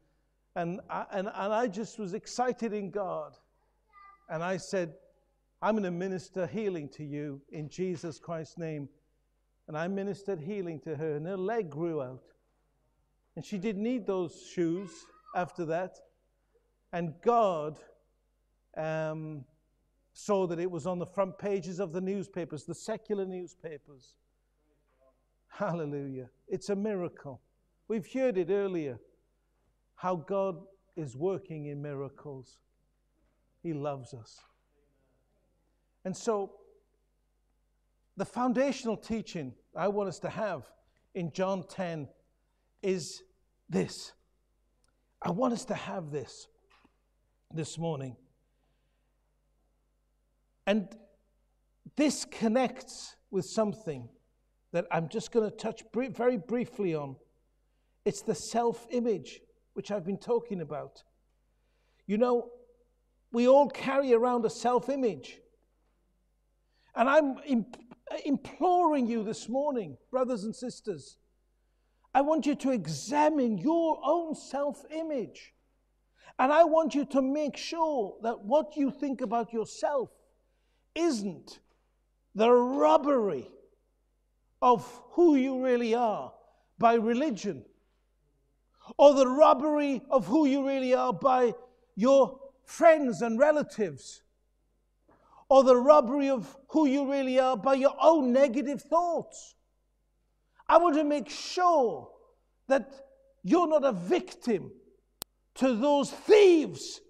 and, 0.55 0.81
I, 0.89 1.07
and, 1.13 1.29
and 1.35 1.53
I 1.53 1.67
just 1.67 1.99
was 1.99 2.15
excited 2.15 2.73
in 2.73 2.91
God. 2.91 3.37
And 4.29 4.43
I 4.43 4.57
said, 4.57 4.95
I'm 5.61 5.75
going 5.75 5.85
to 5.85 5.91
minister 5.91 6.47
healing 6.47 6.89
to 6.91 7.05
you 7.05 7.41
in 7.51 7.69
Jesus 7.69 8.19
Christ's 8.19 8.59
name. 8.59 8.89
And 9.67 9.77
I 9.79 9.89
ministered 9.89 10.41
healing 10.41 10.79
to 10.81 10.95
her, 10.95 11.17
and 11.17 11.27
her 11.27 11.37
leg 11.37 11.71
grew 11.71 12.03
out. 12.03 12.23
And 13.35 13.45
she 13.45 13.59
didn't 13.59 13.83
need 13.83 14.07
those 14.07 14.47
shoes 14.55 14.91
after 15.35 15.65
that. 15.67 15.97
And 16.93 17.15
God 17.23 17.79
um, 18.77 19.45
saw 20.15 20.47
that 20.47 20.61
it 20.61 20.71
was 20.71 20.87
on 20.87 20.99
the 21.01 21.07
front 21.07 21.37
pages 21.39 21.81
of 21.81 21.93
the 21.93 22.01
newspapers, 22.01 22.65
the 22.65 22.75
secular 22.75 23.27
newspapers. 23.27 24.15
Hallelujah. 25.49 26.31
It's 26.49 26.69
a 26.69 26.77
miracle. 26.77 27.41
We've 27.89 28.11
heard 28.11 28.39
it 28.39 28.49
earlier 28.49 28.99
how 29.97 30.17
God 30.17 30.57
is 30.97 31.17
working 31.17 31.67
in 31.67 31.83
miracles. 31.83 32.59
He 33.63 33.73
loves 33.73 34.15
us. 34.15 34.41
And 36.05 36.17
so, 36.17 36.53
the 38.17 38.25
foundational 38.25 38.97
teaching 38.97 39.53
I 39.77 39.89
want 39.89 40.09
us 40.09 40.21
to 40.21 40.29
have 40.29 40.71
in 41.15 41.33
John 41.33 41.65
10 41.67 42.09
is 42.83 43.25
this. 43.69 44.13
I 45.21 45.33
want 45.33 45.55
us 45.55 45.65
to 45.67 45.75
have 45.75 46.13
this 46.13 46.47
this 47.53 47.79
morning. 47.79 48.17
And 50.67 50.89
this 51.97 52.25
connects 52.25 53.17
with 53.31 53.45
something 53.45 54.09
that 54.73 54.87
I'm 54.91 55.09
just 55.09 55.31
going 55.31 55.49
to 55.49 55.57
touch 55.57 55.85
very 55.93 56.37
briefly 56.37 56.95
on. 56.95 57.17
It's 58.05 58.23
the 58.23 58.35
self 58.35 58.87
image, 58.91 59.41
which 59.75 59.91
I've 59.91 60.05
been 60.05 60.19
talking 60.19 60.61
about. 60.61 61.03
You 62.07 62.19
know, 62.19 62.51
we 63.33 63.49
all 63.49 63.69
carry 63.69 64.13
around 64.13 64.45
a 64.45 64.51
self 64.51 64.89
image. 64.89 65.41
And 66.95 67.09
I'm 67.09 67.37
imp- 67.47 67.77
imploring 68.25 69.07
you 69.07 69.25
this 69.25 69.49
morning, 69.49 69.97
brothers 70.11 70.45
and 70.45 70.55
sisters, 70.55 71.17
I 72.15 72.21
want 72.21 72.47
you 72.47 72.55
to 72.55 72.71
examine 72.71 73.59
your 73.59 73.99
own 74.05 74.35
self 74.35 74.85
image. 74.91 75.53
And 76.39 76.53
I 76.53 76.65
want 76.65 76.95
you 76.95 77.05
to 77.07 77.23
make 77.23 77.57
sure 77.57 78.17
that 78.23 78.41
what 78.45 78.77
you 78.77 78.91
think 78.91 79.21
about 79.21 79.53
yourself 79.53 80.11
isn't 80.95 81.59
the 82.35 82.51
robbery 82.51 83.49
of 84.61 84.85
who 85.11 85.37
you 85.37 85.65
really 85.65 85.95
are 85.95 86.33
by 86.79 86.95
religion, 86.95 87.65
or 88.99 89.15
the 89.15 89.27
robbery 89.27 90.03
of 90.11 90.27
who 90.27 90.47
you 90.47 90.67
really 90.67 90.95
are 90.95 91.13
by 91.13 91.55
your 91.97 92.39
friends 92.65 93.23
and 93.23 93.39
relatives, 93.39 94.23
or 95.49 95.63
the 95.63 95.77
robbery 95.77 96.31
of 96.31 96.57
who 96.69 96.87
you 96.87 97.11
really 97.11 97.39
are 97.39 97.57
by 97.57 97.75
your 97.75 97.95
own 98.01 98.33
negative 98.33 98.83
thoughts. 98.83 99.55
I 100.69 100.79
want 100.79 100.97
to 100.97 101.05
make 101.05 101.29
sure 101.29 102.09
that 102.69 102.91
you're 103.43 103.69
not 103.69 103.85
a 103.85 103.93
victim 103.93 104.73
to 105.57 105.75
those 105.77 106.11
thieves 106.11 107.01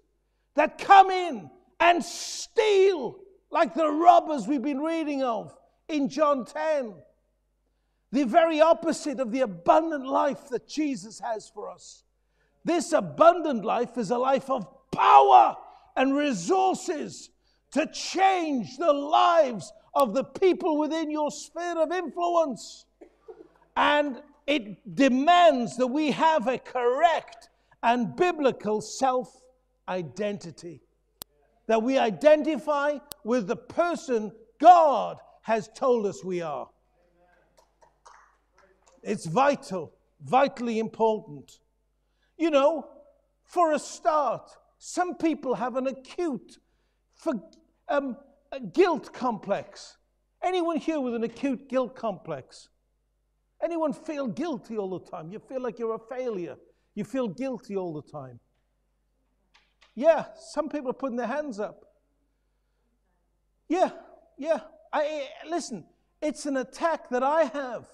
that 0.55 0.77
come 0.77 1.09
in 1.09 1.49
and 1.79 2.03
steal 2.03 3.17
like 3.51 3.73
the 3.73 3.89
robbers 3.89 4.47
we've 4.47 4.61
been 4.61 4.81
reading 4.81 5.23
of 5.23 5.55
in 5.87 6.09
John 6.09 6.45
10. 6.45 6.93
The 8.11 8.23
very 8.23 8.61
opposite 8.61 9.19
of 9.19 9.31
the 9.31 9.41
abundant 9.41 10.05
life 10.05 10.49
that 10.49 10.67
Jesus 10.67 11.19
has 11.19 11.49
for 11.49 11.69
us. 11.69 12.03
This 12.63 12.93
abundant 12.93 13.63
life 13.63 13.97
is 13.97 14.11
a 14.11 14.17
life 14.17 14.49
of 14.49 14.67
power 14.91 15.55
and 15.95 16.15
resources 16.15 17.29
to 17.71 17.85
change 17.87 18.77
the 18.77 18.93
lives 18.93 19.71
of 19.93 20.13
the 20.13 20.23
people 20.23 20.77
within 20.77 21.11
your 21.11 21.31
sphere 21.31 21.77
of 21.77 21.91
influence. 21.91 22.85
And 23.75 24.21
it 24.47 24.95
demands 24.95 25.77
that 25.77 25.87
we 25.87 26.11
have 26.11 26.47
a 26.47 26.57
correct 26.57 27.49
and 27.83 28.15
biblical 28.15 28.81
self 28.81 29.41
identity. 29.87 30.84
That 31.67 31.81
we 31.81 31.97
identify 31.97 32.99
with 33.23 33.47
the 33.47 33.55
person 33.55 34.31
God 34.59 35.17
has 35.41 35.69
told 35.75 36.05
us 36.05 36.23
we 36.23 36.41
are. 36.41 36.67
It's 39.03 39.25
vital, 39.25 39.93
vitally 40.23 40.79
important. 40.79 41.59
You 42.37 42.49
know, 42.49 42.87
for 43.43 43.73
a 43.73 43.79
start, 43.79 44.49
some 44.77 45.15
people 45.15 45.53
have 45.55 45.75
an 45.75 45.87
acute 45.87 46.57
for, 47.13 47.33
um, 47.87 48.17
guilt 48.73 49.13
complex. 49.13 49.97
Anyone 50.43 50.77
here 50.77 50.99
with 50.99 51.15
an 51.15 51.23
acute 51.23 51.69
guilt 51.69 51.95
complex? 51.95 52.69
Anyone 53.63 53.93
feel 53.93 54.27
guilty 54.27 54.77
all 54.77 54.99
the 54.99 55.05
time? 55.05 55.31
You 55.31 55.39
feel 55.39 55.61
like 55.61 55.79
you're 55.79 55.95
a 55.95 55.99
failure. 55.99 56.57
You 56.93 57.03
feel 57.03 57.27
guilty 57.27 57.75
all 57.75 57.93
the 57.93 58.11
time. 58.11 58.39
Yeah, 59.95 60.25
some 60.37 60.69
people 60.69 60.91
are 60.91 60.93
putting 60.93 61.17
their 61.17 61.27
hands 61.27 61.59
up. 61.59 61.85
Yeah, 63.69 63.91
yeah. 64.37 64.59
I, 64.91 65.27
listen, 65.49 65.85
it's 66.21 66.45
an 66.45 66.57
attack 66.57 67.09
that 67.09 67.23
I 67.23 67.45
have. 67.45 67.87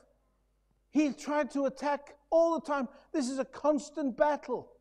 He 0.89 1.14
tried 1.14 1.52
to 1.52 1.66
attack 1.66 2.16
all 2.30 2.60
the 2.60 2.66
time. 2.66 2.88
This 3.14 3.30
is 3.30 3.39
a 3.39 3.45
constant 3.45 4.18
battle. 4.18 4.72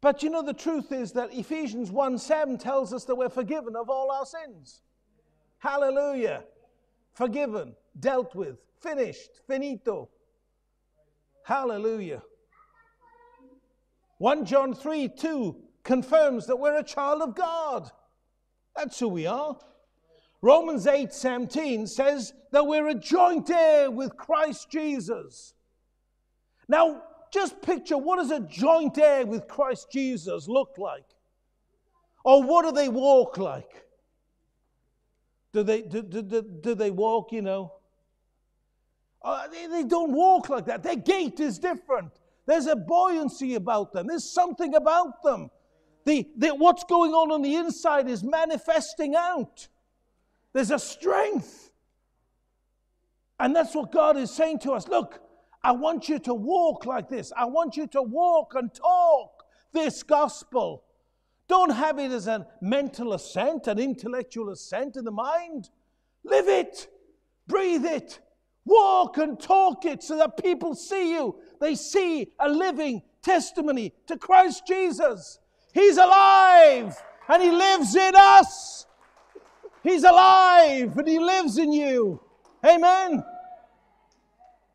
But 0.00 0.22
you 0.22 0.30
know, 0.30 0.42
the 0.42 0.54
truth 0.54 0.92
is 0.92 1.12
that 1.12 1.32
Ephesians 1.32 1.90
1 1.90 2.18
7 2.18 2.58
tells 2.58 2.92
us 2.92 3.04
that 3.04 3.14
we're 3.14 3.28
forgiven 3.28 3.74
of 3.74 3.88
all 3.88 4.10
our 4.10 4.26
sins. 4.26 4.82
Hallelujah. 5.58 6.44
Forgiven, 7.14 7.74
dealt 7.98 8.34
with, 8.34 8.58
finished, 8.80 9.30
finito. 9.46 10.08
Hallelujah. 11.44 12.22
1 14.18 14.44
John 14.44 14.74
3 14.74 15.08
2 15.08 15.56
confirms 15.84 16.46
that 16.46 16.58
we're 16.58 16.76
a 16.76 16.84
child 16.84 17.22
of 17.22 17.34
God. 17.34 17.90
That's 18.76 18.98
who 18.98 19.08
we 19.08 19.26
are. 19.26 19.56
Romans 20.40 20.86
8 20.86 21.12
17 21.12 21.86
says 21.86 22.32
that 22.52 22.66
we're 22.66 22.88
a 22.88 22.94
joint 22.94 23.50
heir 23.50 23.90
with 23.90 24.16
Christ 24.16 24.70
Jesus. 24.70 25.54
Now, 26.68 27.02
just 27.32 27.60
picture 27.62 27.96
what 27.96 28.16
does 28.16 28.30
a 28.30 28.40
joint 28.40 28.98
heir 28.98 29.26
with 29.26 29.48
Christ 29.48 29.88
Jesus 29.90 30.48
look 30.48 30.76
like? 30.78 31.04
Or 32.24 32.42
what 32.42 32.64
do 32.64 32.72
they 32.72 32.88
walk 32.88 33.38
like? 33.38 33.86
Do 35.52 35.62
they, 35.62 35.82
do, 35.82 36.02
do, 36.02 36.22
do, 36.22 36.42
do 36.42 36.74
they 36.74 36.90
walk, 36.90 37.32
you 37.32 37.42
know? 37.42 37.72
Uh, 39.22 39.48
they, 39.48 39.66
they 39.66 39.84
don't 39.84 40.12
walk 40.12 40.48
like 40.48 40.66
that. 40.66 40.82
Their 40.82 40.96
gait 40.96 41.40
is 41.40 41.58
different. 41.58 42.12
There's 42.48 42.66
a 42.66 42.76
buoyancy 42.76 43.56
about 43.56 43.92
them, 43.92 44.06
there's 44.06 44.24
something 44.24 44.74
about 44.74 45.22
them. 45.22 45.50
The, 46.06 46.26
the, 46.34 46.54
what's 46.54 46.82
going 46.84 47.12
on 47.12 47.30
on 47.30 47.42
the 47.42 47.54
inside 47.54 48.08
is 48.08 48.24
manifesting 48.24 49.14
out. 49.14 49.68
There's 50.54 50.70
a 50.70 50.78
strength. 50.78 51.70
And 53.38 53.54
that's 53.54 53.74
what 53.74 53.92
God 53.92 54.16
is 54.16 54.30
saying 54.30 54.60
to 54.60 54.72
us. 54.72 54.88
Look, 54.88 55.20
I 55.62 55.72
want 55.72 56.08
you 56.08 56.18
to 56.20 56.32
walk 56.32 56.86
like 56.86 57.10
this. 57.10 57.30
I 57.36 57.44
want 57.44 57.76
you 57.76 57.86
to 57.88 58.00
walk 58.00 58.54
and 58.54 58.72
talk 58.72 59.44
this 59.74 60.02
gospel. 60.02 60.84
Don't 61.48 61.70
have 61.70 61.98
it 61.98 62.10
as 62.12 62.28
a 62.28 62.46
mental 62.62 63.12
assent, 63.12 63.66
an 63.66 63.78
intellectual 63.78 64.48
assent 64.48 64.96
in 64.96 65.04
the 65.04 65.10
mind. 65.10 65.68
Live 66.24 66.48
it, 66.48 66.88
breathe 67.46 67.84
it, 67.84 68.20
walk 68.64 69.18
and 69.18 69.38
talk 69.38 69.84
it 69.84 70.02
so 70.02 70.16
that 70.16 70.42
people 70.42 70.74
see 70.74 71.12
you. 71.12 71.38
They 71.60 71.74
see 71.74 72.28
a 72.38 72.48
living 72.48 73.02
testimony 73.22 73.92
to 74.06 74.16
Christ 74.16 74.66
Jesus. 74.66 75.38
He's 75.72 75.96
alive 75.96 76.96
and 77.28 77.42
He 77.42 77.50
lives 77.50 77.94
in 77.94 78.12
us. 78.16 78.86
He's 79.82 80.04
alive 80.04 80.96
and 80.96 81.08
He 81.08 81.18
lives 81.18 81.58
in 81.58 81.72
you. 81.72 82.20
Amen. 82.64 83.24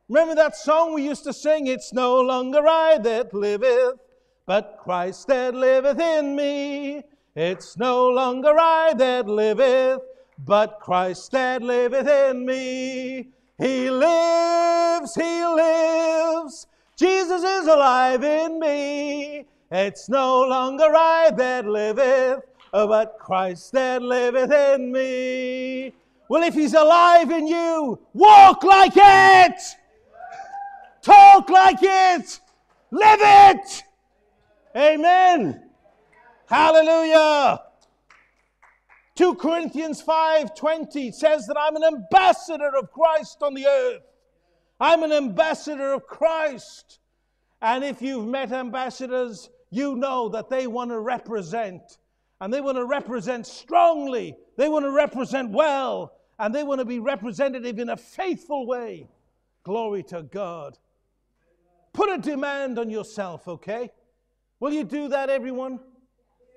Remember 0.09 0.35
that 0.35 0.55
song 0.55 0.93
we 0.93 1.03
used 1.03 1.23
to 1.23 1.33
sing? 1.33 1.67
It's 1.67 1.93
no 1.93 2.21
longer 2.21 2.67
I 2.67 2.99
that 2.99 3.33
liveth, 3.33 3.99
but 4.45 4.77
Christ 4.81 5.27
that 5.27 5.55
liveth 5.55 5.99
in 5.99 6.35
me. 6.35 7.03
It's 7.35 7.77
no 7.77 8.09
longer 8.09 8.53
I 8.57 8.93
that 8.97 9.27
liveth, 9.27 10.01
but 10.37 10.79
Christ 10.81 11.31
that 11.31 11.63
liveth 11.63 12.07
in 12.07 12.45
me. 12.45 13.29
He 13.57 13.89
lives, 13.89 15.15
He 15.15 15.45
lives. 15.45 16.67
Jesus 16.97 17.43
is 17.43 17.67
alive 17.67 18.23
in 18.23 18.59
me. 18.59 19.45
It's 19.71 20.07
no 20.07 20.41
longer 20.41 20.93
I 20.95 21.31
that 21.35 21.65
liveth, 21.65 22.43
but 22.71 23.17
Christ 23.19 23.71
that 23.71 24.01
liveth 24.01 24.51
in 24.51 24.91
me. 24.91 25.93
Well, 26.29 26.43
if 26.43 26.53
He's 26.53 26.73
alive 26.73 27.31
in 27.31 27.47
you, 27.47 27.99
walk 28.13 28.63
like 28.63 28.93
it, 28.95 29.59
talk 31.01 31.49
like 31.49 31.79
it, 31.81 32.39
live 32.91 33.19
it. 33.21 33.83
Amen. 34.75 35.63
Hallelujah. 36.47 37.61
2 39.15 39.35
Corinthians 39.35 40.01
5:20 40.01 41.11
says 41.13 41.47
that 41.47 41.57
I'm 41.59 41.75
an 41.75 41.83
ambassador 41.83 42.75
of 42.77 42.91
Christ 42.91 43.41
on 43.41 43.53
the 43.53 43.65
earth. 43.65 44.03
I'm 44.83 45.01
an 45.03 45.13
ambassador 45.13 45.93
of 45.93 46.07
Christ. 46.07 46.99
And 47.61 47.85
if 47.85 48.01
you've 48.01 48.27
met 48.27 48.51
ambassadors, 48.51 49.49
you 49.69 49.95
know 49.95 50.27
that 50.27 50.49
they 50.49 50.67
want 50.67 50.91
to 50.91 50.99
represent 50.99 51.99
and 52.41 52.53
they 52.53 52.59
want 52.59 52.75
to 52.75 52.83
represent 52.83 53.47
strongly. 53.47 54.35
They 54.57 54.67
want 54.67 54.83
to 54.83 54.91
represent 54.91 55.51
well 55.51 56.11
and 56.37 56.53
they 56.53 56.63
want 56.63 56.79
to 56.79 56.85
be 56.85 56.99
representative 56.99 57.79
in 57.79 57.87
a 57.87 57.95
faithful 57.95 58.67
way. 58.67 59.07
Glory 59.63 60.03
to 60.03 60.23
God. 60.23 60.77
Put 61.93 62.09
a 62.09 62.17
demand 62.17 62.77
on 62.77 62.89
yourself, 62.89 63.47
okay? 63.47 63.89
Will 64.59 64.73
you 64.73 64.83
do 64.83 65.07
that, 65.07 65.29
everyone? 65.29 65.79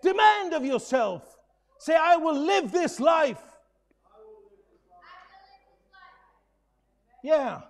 Demand 0.03 0.53
of 0.53 0.65
yourself. 0.65 1.39
Say, 1.79 1.95
I 1.95 2.17
will 2.17 2.37
live 2.37 2.73
this 2.73 2.99
life. 2.99 3.43
Yeah. 7.23 7.61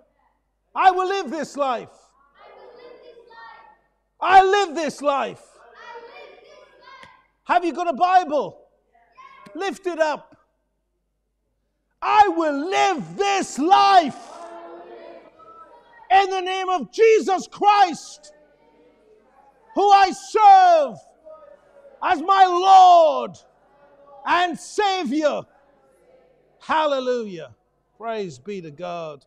I 0.77 0.91
will 0.91 1.09
live 1.09 1.31
this 1.31 1.57
life. 1.57 1.89
I 4.21 4.45
live 4.45 4.75
this 4.75 5.01
life. 5.01 5.43
Have 7.45 7.65
you 7.65 7.73
got 7.73 7.89
a 7.89 7.95
Bible? 7.95 8.61
Lift 9.55 9.87
it 9.87 9.99
up. 9.99 10.37
I 12.03 12.29
will 12.29 12.69
live 12.69 13.17
this 13.17 13.59
life 13.59 14.19
in 16.11 16.29
the 16.29 16.41
name 16.43 16.69
of 16.69 16.93
Jesus 16.93 17.49
Christ, 17.49 18.33
who 19.75 19.91
I 19.91 20.11
serve 20.11 20.99
as 22.03 22.21
my 22.21 22.45
Lord 22.45 23.39
and 24.27 24.59
Savior. 24.59 25.41
Hallelujah. 26.61 27.55
Praise 27.97 28.39
be 28.39 28.61
to 28.61 28.71
God. 28.71 29.25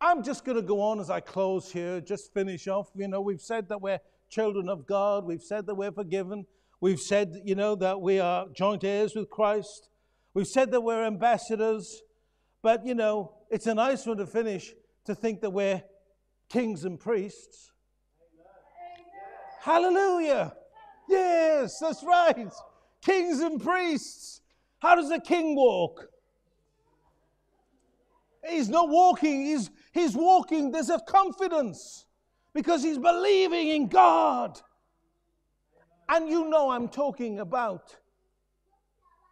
I'm 0.00 0.22
just 0.22 0.44
going 0.44 0.56
to 0.56 0.62
go 0.62 0.80
on 0.80 1.00
as 1.00 1.10
I 1.10 1.20
close 1.20 1.70
here, 1.70 2.00
just 2.00 2.32
finish 2.32 2.68
off. 2.68 2.90
You 2.94 3.08
know, 3.08 3.20
we've 3.20 3.40
said 3.40 3.68
that 3.68 3.82
we're 3.82 3.98
children 4.30 4.68
of 4.68 4.86
God, 4.86 5.24
we've 5.24 5.42
said 5.42 5.66
that 5.66 5.74
we're 5.74 5.92
forgiven, 5.92 6.46
we've 6.80 7.00
said, 7.00 7.34
you 7.44 7.54
know, 7.54 7.74
that 7.76 8.00
we 8.00 8.18
are 8.18 8.46
joint 8.54 8.84
heirs 8.84 9.14
with 9.14 9.28
Christ, 9.28 9.88
we've 10.32 10.46
said 10.46 10.70
that 10.70 10.80
we're 10.80 11.04
ambassadors. 11.04 12.02
But, 12.62 12.84
you 12.84 12.94
know, 12.94 13.32
it's 13.50 13.66
a 13.66 13.74
nice 13.74 14.06
one 14.06 14.18
to 14.18 14.26
finish 14.26 14.72
to 15.06 15.14
think 15.14 15.40
that 15.40 15.50
we're 15.50 15.82
kings 16.50 16.84
and 16.84 17.00
priests. 17.00 17.72
Amen. 18.38 19.06
Hallelujah. 19.60 20.54
Yes, 21.08 21.78
that's 21.80 22.04
right 22.04 22.50
kings 23.02 23.40
and 23.40 23.62
priests. 23.62 24.40
How 24.78 24.94
does 24.94 25.10
a 25.10 25.20
king 25.20 25.56
walk? 25.56 26.06
He's 28.48 28.68
not 28.68 28.88
walking, 28.88 29.46
he's, 29.46 29.70
he's 29.92 30.14
walking, 30.14 30.70
there's 30.70 30.90
a 30.90 31.00
confidence 31.00 32.06
because 32.52 32.82
he's 32.82 32.98
believing 32.98 33.68
in 33.68 33.88
God. 33.88 34.60
And 36.08 36.28
you 36.28 36.48
know, 36.48 36.70
I'm 36.70 36.88
talking 36.88 37.38
about 37.38 37.96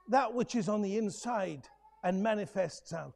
that 0.08 0.32
which 0.32 0.54
is 0.54 0.68
on 0.68 0.80
the 0.82 0.96
inside 0.96 1.66
and 2.04 2.22
manifests 2.22 2.92
out. 2.92 3.14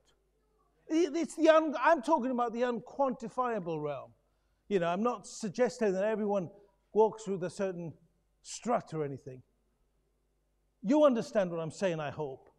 It's 0.88 1.36
the 1.36 1.48
un, 1.48 1.74
I'm 1.80 2.02
talking 2.02 2.30
about 2.30 2.52
the 2.52 2.62
unquantifiable 2.62 3.82
realm. 3.82 4.10
You 4.68 4.80
know, 4.80 4.88
I'm 4.88 5.02
not 5.02 5.26
suggesting 5.26 5.92
that 5.92 6.04
everyone 6.04 6.50
walks 6.92 7.26
with 7.26 7.42
a 7.44 7.50
certain 7.50 7.92
strut 8.42 8.92
or 8.92 9.04
anything. 9.04 9.42
You 10.82 11.04
understand 11.04 11.50
what 11.50 11.60
I'm 11.60 11.70
saying, 11.70 12.00
I 12.00 12.10
hope. 12.10 12.50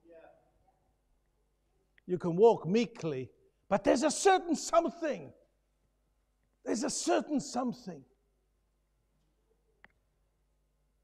You 2.06 2.18
can 2.18 2.36
walk 2.36 2.68
meekly, 2.68 3.30
but 3.70 3.84
there's 3.84 4.04
a 4.04 4.12
certain 4.12 4.56
something. 4.56 5.32
There's 6.66 6.84
a 6.84 6.90
certain 6.90 7.40
something 7.40 8.04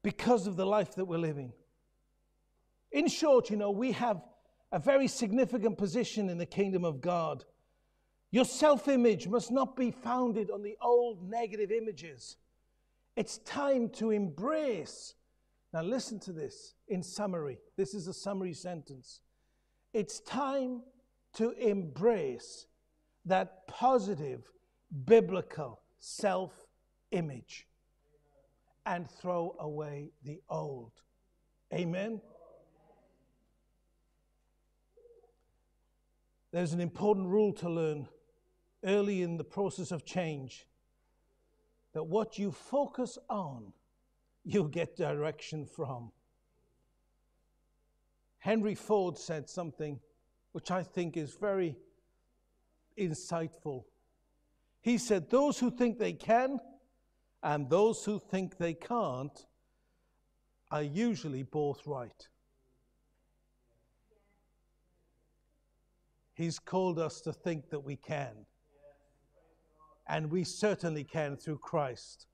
because 0.02 0.46
of 0.46 0.56
the 0.56 0.66
life 0.66 0.94
that 0.94 1.04
we're 1.04 1.18
living. 1.18 1.52
In 2.92 3.08
short, 3.08 3.50
you 3.50 3.56
know, 3.56 3.70
we 3.70 3.92
have 3.92 4.22
a 4.72 4.78
very 4.78 5.08
significant 5.08 5.76
position 5.76 6.28
in 6.28 6.38
the 6.38 6.46
kingdom 6.46 6.84
of 6.84 7.00
God. 7.00 7.44
Your 8.30 8.44
self 8.44 8.88
image 8.88 9.28
must 9.28 9.50
not 9.50 9.76
be 9.76 9.90
founded 9.90 10.50
on 10.50 10.62
the 10.62 10.76
old 10.80 11.28
negative 11.28 11.70
images. 11.70 12.36
It's 13.16 13.38
time 13.38 13.88
to 13.90 14.10
embrace 14.10 15.14
now, 15.72 15.82
listen 15.82 16.18
to 16.20 16.32
this 16.32 16.74
in 16.88 17.02
summary. 17.02 17.58
This 17.76 17.94
is 17.94 18.08
a 18.08 18.14
summary 18.14 18.54
sentence. 18.54 19.20
It's 19.92 20.20
time 20.20 20.82
to 21.34 21.52
embrace 21.52 22.66
that 23.24 23.66
positive 23.66 24.50
biblical 25.04 25.80
self 25.98 26.66
image 27.10 27.66
and 28.86 29.08
throw 29.10 29.54
away 29.58 30.10
the 30.24 30.40
old. 30.48 30.92
Amen? 31.72 32.20
There's 36.52 36.72
an 36.72 36.80
important 36.80 37.28
rule 37.28 37.52
to 37.54 37.68
learn 37.68 38.08
early 38.84 39.22
in 39.22 39.36
the 39.36 39.44
process 39.44 39.92
of 39.92 40.04
change 40.04 40.66
that 41.92 42.02
what 42.02 42.38
you 42.38 42.50
focus 42.50 43.18
on 43.28 43.72
you'll 44.44 44.64
get 44.64 44.96
direction 44.96 45.66
from. 45.66 46.10
Henry 48.38 48.74
Ford 48.74 49.18
said 49.18 49.48
something 49.48 50.00
which 50.52 50.70
I 50.70 50.82
think 50.82 51.16
is 51.16 51.34
very 51.34 51.76
insightful. 52.98 53.84
He 54.80 54.98
said, 54.98 55.30
Those 55.30 55.58
who 55.58 55.70
think 55.70 55.98
they 55.98 56.12
can 56.12 56.58
and 57.42 57.68
those 57.70 58.04
who 58.04 58.18
think 58.18 58.58
they 58.58 58.74
can't 58.74 59.46
are 60.70 60.82
usually 60.82 61.42
both 61.42 61.86
right. 61.86 62.28
He's 66.34 66.58
called 66.58 66.98
us 66.98 67.20
to 67.22 67.32
think 67.32 67.70
that 67.70 67.80
we 67.80 67.96
can. 67.96 68.46
And 70.08 70.30
we 70.30 70.44
certainly 70.44 71.04
can 71.04 71.36
through 71.36 71.58
Christ. 71.58 72.26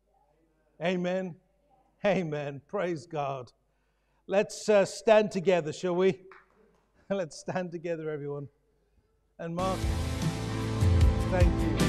Amen. 0.83 1.35
Amen. 2.05 2.61
Praise 2.69 3.07
God. 3.07 3.53
Let's 4.27 4.69
uh, 4.69 4.85
stand 4.85 5.31
together, 5.31 5.73
shall 5.73 5.95
we? 5.95 6.21
Let's 7.11 7.39
stand 7.39 7.71
together, 7.71 8.11
everyone. 8.11 8.49
And 9.39 9.55
Mark, 9.55 9.79
thank 11.31 11.81
you. 11.81 11.86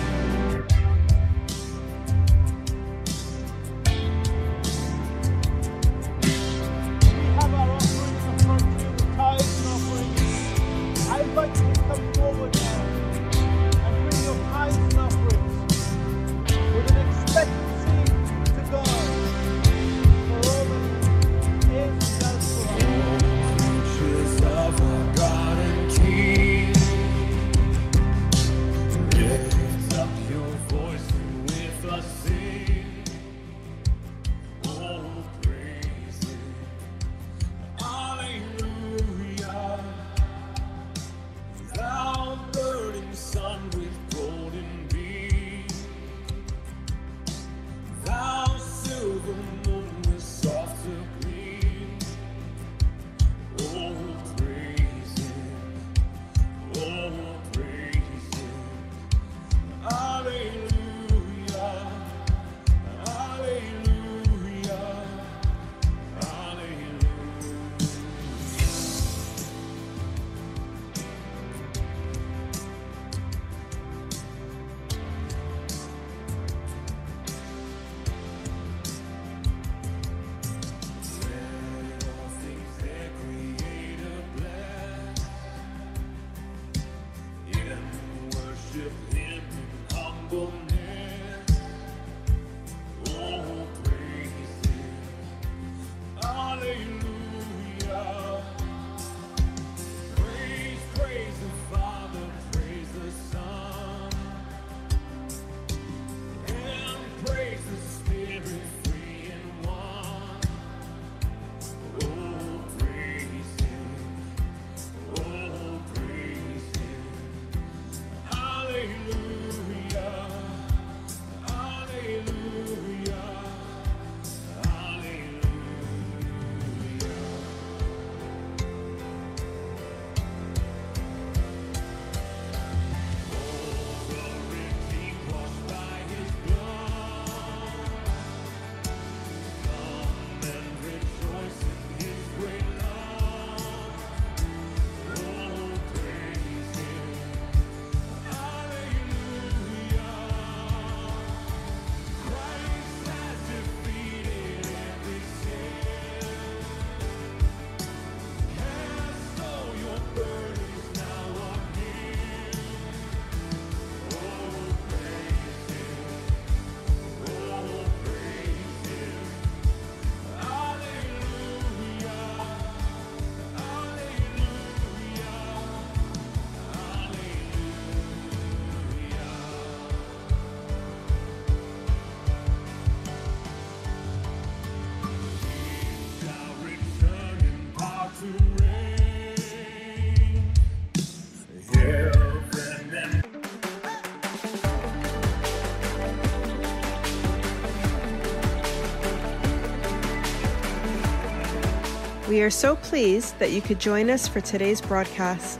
Are 202.48 202.50
so 202.50 202.76
pleased 202.78 203.38
that 203.40 203.52
you 203.52 203.62
could 203.62 203.78
join 203.78 204.10
us 204.10 204.26
for 204.26 204.40
today's 204.40 204.80
broadcast. 204.80 205.60